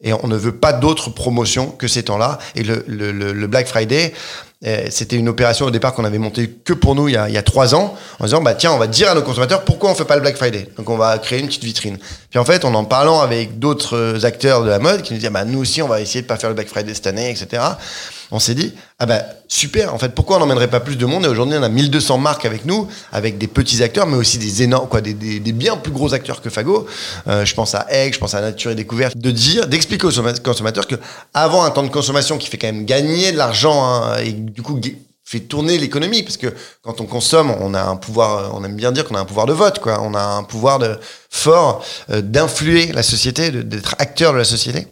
Et 0.03 0.13
on 0.13 0.29
ne 0.29 0.37
veut 0.37 0.57
pas 0.57 0.75
d'autres 0.75 1.09
promotions 1.09 1.71
que 1.71 1.89
ces 1.89 2.03
temps-là. 2.03 2.39
Et 2.55 2.63
le, 2.63 2.85
le, 2.87 3.13
le 3.13 3.47
Black 3.47 3.67
Friday, 3.67 4.13
euh, 4.13 4.56
c'était 4.63 5.17
une 5.17 5.29
opération 5.29 5.67
au 5.67 5.71
départ 5.71 5.95
qu'on 5.95 6.05
avait 6.05 6.19
montée 6.19 6.49
que 6.49 6.73
pour 6.73 6.95
nous 6.95 7.09
il 7.09 7.15
y, 7.15 7.17
a, 7.17 7.29
il 7.29 7.35
y 7.35 7.39
a 7.39 7.43
trois 7.43 7.75
ans, 7.75 7.95
en 8.19 8.25
disant 8.25 8.41
bah 8.41 8.55
tiens, 8.55 8.73
on 8.73 8.79
va 8.79 8.87
dire 8.87 9.11
à 9.11 9.15
nos 9.15 9.23
consommateurs 9.23 9.65
pourquoi 9.65 9.91
on 9.91 9.95
fait 9.95 10.05
pas 10.05 10.17
le 10.17 10.23
Black 10.23 10.37
Friday. 10.37 10.69
Donc 10.77 10.89
on 10.89 10.97
va 10.97 11.19
créer 11.19 11.41
une 11.41 11.47
petite 11.47 11.65
vitrine. 11.65 11.99
Puis 12.31 12.39
en 12.39 12.45
fait, 12.45 12.65
en 12.65 12.75
en 12.75 12.85
parlant 12.85 13.21
avec 13.21 13.59
d'autres 13.59 14.25
acteurs 14.25 14.65
de 14.65 14.69
la 14.69 14.79
mode 14.79 15.03
qui 15.03 15.13
nous 15.13 15.19
disaient 15.19 15.31
bah 15.31 15.45
nous 15.45 15.61
aussi 15.61 15.83
on 15.83 15.89
va 15.89 16.01
essayer 16.01 16.23
de 16.23 16.27
pas 16.27 16.37
faire 16.37 16.51
le 16.51 16.55
Black 16.55 16.69
Friday 16.69 16.95
cette 16.95 17.07
année, 17.07 17.31
etc 17.31 17.63
on 18.31 18.39
s'est 18.39 18.55
dit, 18.55 18.73
ah 18.99 19.07
ben 19.07 19.23
super, 19.47 19.95
en 19.95 19.99
fait, 19.99 20.15
pourquoi 20.15 20.37
on 20.37 20.41
n'emmènerait 20.41 20.69
pas 20.69 20.81
plus 20.81 20.97
de 20.97 21.07
monde? 21.07 21.25
Et 21.25 21.29
aujourd'hui, 21.29 21.57
on 21.59 21.63
a 21.63 21.69
1200 21.69 22.19
marques 22.19 22.45
avec 22.45 22.65
nous, 22.65 22.89
avec 23.13 23.39
des 23.39 23.47
petits 23.47 23.83
acteurs, 23.83 24.07
mais 24.07 24.17
aussi 24.17 24.39
des 24.39 24.63
énormes, 24.63 24.89
quoi, 24.89 25.01
des, 25.01 25.15
des, 25.15 25.53
bien 25.53 25.77
plus 25.77 25.93
gros 25.93 26.13
acteurs 26.13 26.43
que 26.43 26.51
Fago. 26.51 26.87
Euh, 27.29 27.45
je 27.45 27.55
pense 27.55 27.75
à 27.75 27.87
Egg, 27.89 28.15
je 28.15 28.19
pense 28.19 28.35
à 28.35 28.41
Nature 28.41 28.73
et 28.73 28.75
Découverte, 28.75 29.17
de 29.17 29.31
dire, 29.31 29.69
d'expliquer 29.69 30.07
aux 30.07 30.41
consommateurs 30.43 30.87
que 30.87 30.97
avant 31.35 31.65
un 31.65 31.71
temps 31.71 31.85
de 31.85 31.89
consommation 31.89 32.37
qui 32.37 32.49
fait 32.49 32.59
quand 32.59 32.67
même 32.67 32.85
gagner 32.85 33.31
de 33.33 33.37
l'argent 33.37 33.85
hein, 33.85 34.17
du 34.51 34.63
coup 34.63 34.81
fait 35.27 35.41
tourner 35.41 35.77
l'économie 35.77 36.23
parce 36.23 36.37
que 36.37 36.55
quand 36.83 37.01
on 37.01 37.07
consomme, 37.07 37.51
on 37.61 37.75
a 37.75 37.83
un 37.83 37.97
pouvoir, 37.97 38.55
on 38.55 38.65
aime 38.65 38.77
bien 38.77 38.93
dire 38.93 39.05
qu'on 39.05 39.17
a 39.17 39.21
un 39.21 39.25
pouvoir 39.25 39.47
de 39.47 39.53
vote, 39.53 39.81
quoi. 39.81 40.01
On 40.01 40.15
a 40.15 40.23
un 40.23 40.45
pouvoir 40.45 40.79
de 40.79 40.97
fort 41.31 41.85
euh, 42.11 42.23
d'influer 42.23 42.93
la 42.93 43.03
société, 43.03 43.51
d'être 43.51 43.97
acteur 43.99 44.33
de 44.33 44.39
la 44.39 44.45
société. 44.45 44.87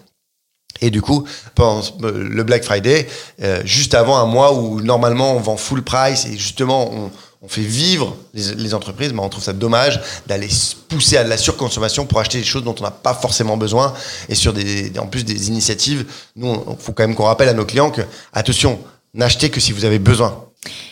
Et 0.81 0.91
du 0.91 1.01
coup, 1.01 1.25
pendant 1.55 1.83
le 2.01 2.43
Black 2.43 2.65
Friday, 2.65 3.07
euh, 3.43 3.63
juste 3.65 3.95
avant 3.95 4.19
un 4.19 4.27
mois 4.27 4.55
où 4.55 4.81
normalement 4.81 5.37
on 5.37 5.41
vend 5.41 5.57
full 5.57 5.83
price 5.83 6.27
et 6.27 6.33
justement 6.33 6.91
on, 6.93 7.11
fait 7.47 7.61
vivre 7.61 8.17
les, 8.33 8.73
entreprises, 8.73 9.13
mais 9.13 9.21
on 9.21 9.29
trouve 9.29 9.45
ça 9.45 9.53
dommage 9.53 10.01
d'aller 10.27 10.49
pousser 10.89 11.19
à 11.19 11.25
la 11.25 11.37
surconsommation 11.37 12.07
pour 12.07 12.19
acheter 12.19 12.39
des 12.39 12.45
choses 12.45 12.65
dont 12.65 12.75
on 12.81 12.83
n'a 12.83 12.91
pas 12.91 13.13
forcément 13.13 13.59
besoin 13.59 13.93
et 14.31 14.35
sur 14.35 14.55
des, 14.55 14.91
en 14.99 15.07
plus 15.07 15.27
des 15.27 15.49
initiatives. 15.49 16.07
Nous, 16.37 16.55
il 16.55 16.77
faut 16.79 16.93
quand 16.93 17.07
même 17.07 17.15
qu'on 17.15 17.27
rappelle 17.27 17.51
à 17.51 17.53
nos 17.53 17.67
clients 17.67 17.91
que 17.91 18.01
attention, 18.33 18.79
n'achetez 19.15 19.51
que 19.51 19.61
si 19.61 19.73
vous 19.73 19.85
avez 19.85 19.99
besoin. 19.99 20.45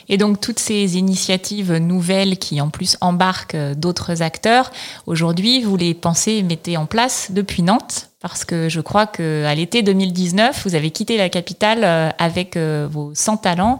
Et 0.09 0.17
donc 0.17 0.41
toutes 0.41 0.59
ces 0.59 0.97
initiatives 0.97 1.75
nouvelles 1.75 2.39
qui 2.39 2.61
en 2.61 2.71
plus 2.71 2.97
embarquent 3.01 3.55
euh, 3.55 3.75
d'autres 3.75 4.23
acteurs, 4.23 4.71
aujourd'hui 5.07 5.63
vous 5.63 5.77
les 5.77 5.95
pensez 5.95 6.33
et 6.33 6.43
mettez 6.43 6.77
en 6.77 6.87
place 6.87 7.29
depuis 7.31 7.63
Nantes? 7.63 8.09
Parce 8.21 8.45
que 8.45 8.69
je 8.69 8.81
crois 8.81 9.07
que 9.07 9.45
à 9.47 9.55
l'été 9.55 9.83
2019, 9.83 10.63
vous 10.65 10.75
avez 10.77 10.91
quitté 10.93 11.17
la 11.17 11.29
capitale 11.29 11.81
euh, 11.83 12.11
avec 12.19 12.57
euh, 12.57 12.87
vos 12.91 13.13
100 13.15 13.39
talents 13.39 13.79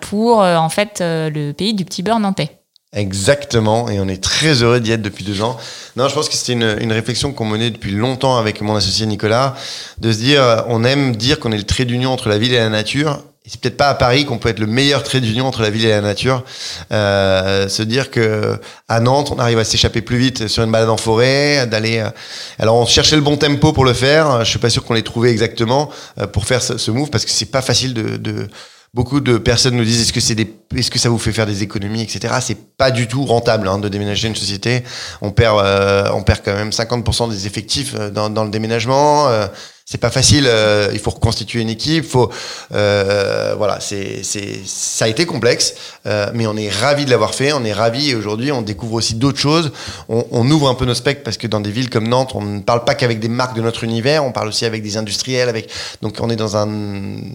pour 0.00 0.38
en 0.38 0.68
fait 0.68 1.02
le 1.02 1.52
pays 1.52 1.74
du 1.74 1.84
petit 1.84 2.02
beurre 2.02 2.20
nantais. 2.20 2.58
Exactement, 2.94 3.90
et 3.90 4.00
on 4.00 4.08
est 4.08 4.22
très 4.22 4.62
heureux 4.62 4.80
d'y 4.80 4.92
être 4.92 5.02
depuis 5.02 5.22
deux 5.22 5.42
ans. 5.42 5.58
Non, 5.96 6.08
je 6.08 6.14
pense 6.14 6.28
que 6.28 6.34
c'était 6.34 6.54
une, 6.54 6.78
une, 6.80 6.92
réflexion 6.92 7.32
qu'on 7.32 7.44
menait 7.44 7.70
depuis 7.70 7.90
longtemps 7.90 8.38
avec 8.38 8.62
mon 8.62 8.74
associé 8.76 9.04
Nicolas, 9.04 9.56
de 9.98 10.10
se 10.10 10.18
dire, 10.18 10.64
on 10.68 10.84
aime 10.84 11.14
dire 11.14 11.38
qu'on 11.38 11.52
est 11.52 11.58
le 11.58 11.64
trait 11.64 11.84
d'union 11.84 12.12
entre 12.12 12.30
la 12.30 12.38
ville 12.38 12.54
et 12.54 12.58
la 12.58 12.70
nature, 12.70 13.22
c'est 13.48 13.60
peut-être 13.60 13.76
pas 13.76 13.88
à 13.88 13.94
Paris 13.94 14.26
qu'on 14.26 14.38
peut 14.38 14.50
être 14.50 14.58
le 14.58 14.66
meilleur 14.66 15.02
trait 15.02 15.20
d'union 15.20 15.46
entre 15.46 15.62
la 15.62 15.70
ville 15.70 15.86
et 15.86 15.90
la 15.90 16.02
nature. 16.02 16.44
Euh, 16.92 17.68
se 17.68 17.82
dire 17.82 18.10
que 18.10 18.60
à 18.88 19.00
Nantes, 19.00 19.32
on 19.34 19.38
arrive 19.38 19.58
à 19.58 19.64
s'échapper 19.64 20.02
plus 20.02 20.18
vite 20.18 20.48
sur 20.48 20.62
une 20.62 20.70
balade 20.70 20.90
en 20.90 20.98
forêt, 20.98 21.66
d'aller. 21.66 21.98
Euh, 21.98 22.10
alors, 22.58 22.76
on 22.76 22.86
cherchait 22.86 23.16
le 23.16 23.22
bon 23.22 23.36
tempo 23.36 23.72
pour 23.72 23.84
le 23.84 23.94
faire. 23.94 24.44
Je 24.44 24.50
suis 24.50 24.58
pas 24.58 24.70
sûr 24.70 24.84
qu'on 24.84 24.94
l'ait 24.94 25.02
trouvé 25.02 25.30
exactement 25.30 25.90
euh, 26.18 26.26
pour 26.26 26.44
faire 26.44 26.62
ce, 26.62 26.90
move 26.90 27.10
parce 27.10 27.24
que 27.24 27.30
c'est 27.30 27.46
pas 27.46 27.62
facile 27.62 27.94
de, 27.94 28.16
de 28.16 28.48
beaucoup 28.94 29.20
de 29.20 29.38
personnes 29.38 29.76
nous 29.76 29.84
disent 29.84 30.00
est-ce 30.02 30.12
que 30.12 30.20
c'est 30.20 30.34
des 30.34 30.54
est-ce 30.74 30.90
que 30.90 30.98
ça 30.98 31.08
vous 31.08 31.18
fait 31.18 31.32
faire 31.32 31.46
des 31.46 31.62
économies 31.62 32.02
etc 32.02 32.34
c'est 32.40 32.56
pas 32.76 32.90
du 32.90 33.06
tout 33.06 33.24
rentable 33.24 33.68
hein, 33.68 33.78
de 33.78 33.88
déménager 33.88 34.28
une 34.28 34.36
société 34.36 34.82
on 35.20 35.30
perd 35.30 35.58
euh, 35.62 36.08
on 36.14 36.22
perd 36.22 36.40
quand 36.44 36.54
même 36.54 36.70
50% 36.70 37.30
des 37.30 37.46
effectifs 37.46 37.94
dans, 37.94 38.30
dans 38.30 38.44
le 38.44 38.50
déménagement 38.50 39.28
euh, 39.28 39.46
c'est 39.90 39.96
pas 39.96 40.10
facile. 40.10 40.44
euh, 40.46 40.90
il 40.92 40.98
faut 40.98 41.10
reconstituer 41.10 41.62
une 41.62 41.70
équipe. 41.70 42.04
Faut, 42.04 42.30
euh, 42.74 43.54
voilà, 43.56 43.80
c'est, 43.80 44.22
c'est, 44.22 44.60
ça 44.66 45.06
a 45.06 45.08
été 45.08 45.24
complexe, 45.24 45.74
euh, 46.04 46.30
mais 46.34 46.46
on 46.46 46.58
est 46.58 46.68
ravi 46.68 47.06
de 47.06 47.10
l'avoir 47.10 47.34
fait. 47.34 47.54
On 47.54 47.64
est 47.64 47.72
ravi 47.72 48.10
et 48.10 48.14
aujourd'hui, 48.14 48.52
on 48.52 48.60
découvre 48.60 48.94
aussi 48.94 49.14
d'autres 49.14 49.38
choses. 49.38 49.72
On, 50.10 50.50
ouvre 50.50 50.68
un 50.68 50.74
peu 50.74 50.84
nos 50.84 50.92
specs 50.92 51.24
parce 51.24 51.38
que 51.38 51.46
dans 51.46 51.60
des 51.60 51.70
villes 51.70 51.88
comme 51.88 52.06
Nantes, 52.06 52.32
on 52.34 52.42
ne 52.42 52.60
parle 52.60 52.84
pas 52.84 52.94
qu'avec 52.94 53.18
des 53.18 53.28
marques 53.28 53.56
de 53.56 53.62
notre 53.62 53.82
univers. 53.82 54.22
On 54.26 54.32
parle 54.32 54.48
aussi 54.48 54.66
avec 54.66 54.82
des 54.82 54.98
industriels. 54.98 55.48
Avec, 55.48 55.70
donc, 56.02 56.16
on 56.20 56.28
est 56.28 56.36
dans 56.36 56.58
un 56.58 56.68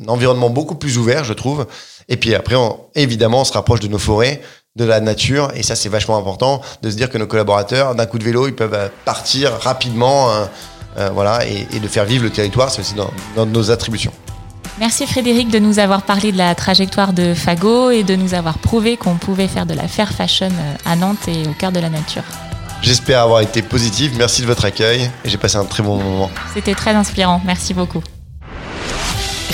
environnement 0.08 0.52
beaucoup 0.52 0.76
plus 0.76 1.00
ouvert, 1.00 1.24
je 1.24 1.34
trouve. 1.34 1.66
Et 2.08 2.18
puis 2.18 2.36
après, 2.36 2.56
on- 2.56 2.82
évidemment, 2.94 3.42
on 3.42 3.46
se 3.46 3.54
rapproche 3.54 3.80
de 3.80 3.88
nos 3.88 3.98
forêts 3.98 4.42
de 4.76 4.86
la 4.86 5.00
nature 5.00 5.52
et 5.54 5.62
ça 5.62 5.76
c'est 5.76 5.88
vachement 5.88 6.18
important 6.18 6.60
de 6.82 6.90
se 6.90 6.96
dire 6.96 7.12
que 7.12 7.20
nos 7.20 7.28
collaborateurs 7.28 7.94
d'un 7.94 8.08
coup 8.08 8.18
de 8.18 8.24
vélo 8.24 8.48
ils 8.48 8.56
peuvent 8.56 8.74
euh, 8.74 8.88
partir 9.06 9.52
rapidement 9.60 10.32
euh, 10.98 11.10
voilà 11.14 11.46
et, 11.48 11.68
et 11.72 11.80
de 11.80 11.88
faire 11.88 12.06
vivre 12.06 12.24
le 12.24 12.30
territoire 12.30 12.70
c'est 12.70 12.82
aussi 12.82 12.94
dans, 12.96 13.12
dans 13.36 13.46
nos 13.46 13.72
attributions 13.72 14.12
Merci 14.80 15.06
Frédéric 15.06 15.50
de 15.50 15.60
nous 15.60 15.78
avoir 15.78 16.02
parlé 16.02 16.32
de 16.32 16.38
la 16.38 16.56
trajectoire 16.56 17.14
de 17.14 17.36
Fago 17.36 17.92
et 17.92 18.02
de 18.04 18.16
nous 18.16 18.34
avoir 18.34 18.58
prouvé 18.58 18.98
qu'on 18.98 19.16
pouvait 19.18 19.48
faire 19.48 19.68
de 19.68 19.76
la 19.76 19.88
fair 19.88 20.12
fashion 20.12 20.50
euh, 20.50 20.76
à 20.92 20.96
Nantes 20.96 21.28
et 21.28 21.48
au 21.48 21.54
cœur 21.54 21.72
de 21.72 21.80
la 21.80 21.90
nature. 21.90 22.24
j'espère 22.82 23.22
avoir 23.22 23.42
été 23.42 23.62
positif 23.62 24.12
merci 24.18 24.42
de 24.42 24.48
votre 24.48 24.66
accueil 24.66 25.12
et 25.24 25.30
j'ai 25.30 25.38
passé 25.38 25.58
un 25.58 25.66
très 25.66 25.84
bon 25.84 25.98
moment 25.98 26.32
C'était 26.56 26.74
très 26.76 26.92
inspirant. 26.96 27.40
Merci 27.46 27.74
beaucoup. 27.76 28.02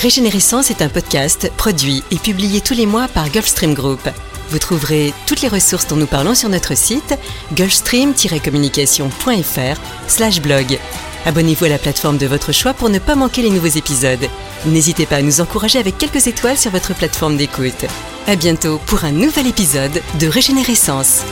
Régénérescence 0.00 0.70
est 0.70 0.80
un 0.80 0.88
podcast 0.88 1.52
produit 1.58 2.02
et 2.10 2.16
publié 2.16 2.62
tous 2.62 2.72
les 2.72 2.86
mois 2.86 3.06
par 3.08 3.28
Gulfstream 3.28 3.74
Group. 3.74 4.00
Vous 4.48 4.58
trouverez 4.58 5.12
toutes 5.26 5.42
les 5.42 5.48
ressources 5.48 5.86
dont 5.88 5.96
nous 5.96 6.06
parlons 6.06 6.34
sur 6.34 6.48
notre 6.48 6.74
site 6.74 7.18
gulfstream-communication.fr 7.54 9.78
slash 10.08 10.40
blog. 10.40 10.78
Abonnez-vous 11.26 11.66
à 11.66 11.68
la 11.68 11.78
plateforme 11.78 12.18
de 12.18 12.26
votre 12.26 12.52
choix 12.52 12.72
pour 12.72 12.88
ne 12.88 12.98
pas 12.98 13.14
manquer 13.14 13.42
les 13.42 13.50
nouveaux 13.50 13.66
épisodes. 13.66 14.26
N'hésitez 14.66 15.06
pas 15.06 15.16
à 15.16 15.22
nous 15.22 15.40
encourager 15.40 15.78
avec 15.78 15.98
quelques 15.98 16.26
étoiles 16.26 16.58
sur 16.58 16.70
votre 16.70 16.94
plateforme 16.94 17.36
d'écoute. 17.36 17.84
À 18.26 18.36
bientôt 18.36 18.78
pour 18.86 19.04
un 19.04 19.12
nouvel 19.12 19.46
épisode 19.46 20.02
de 20.18 20.26
Régénérescence. 20.26 21.24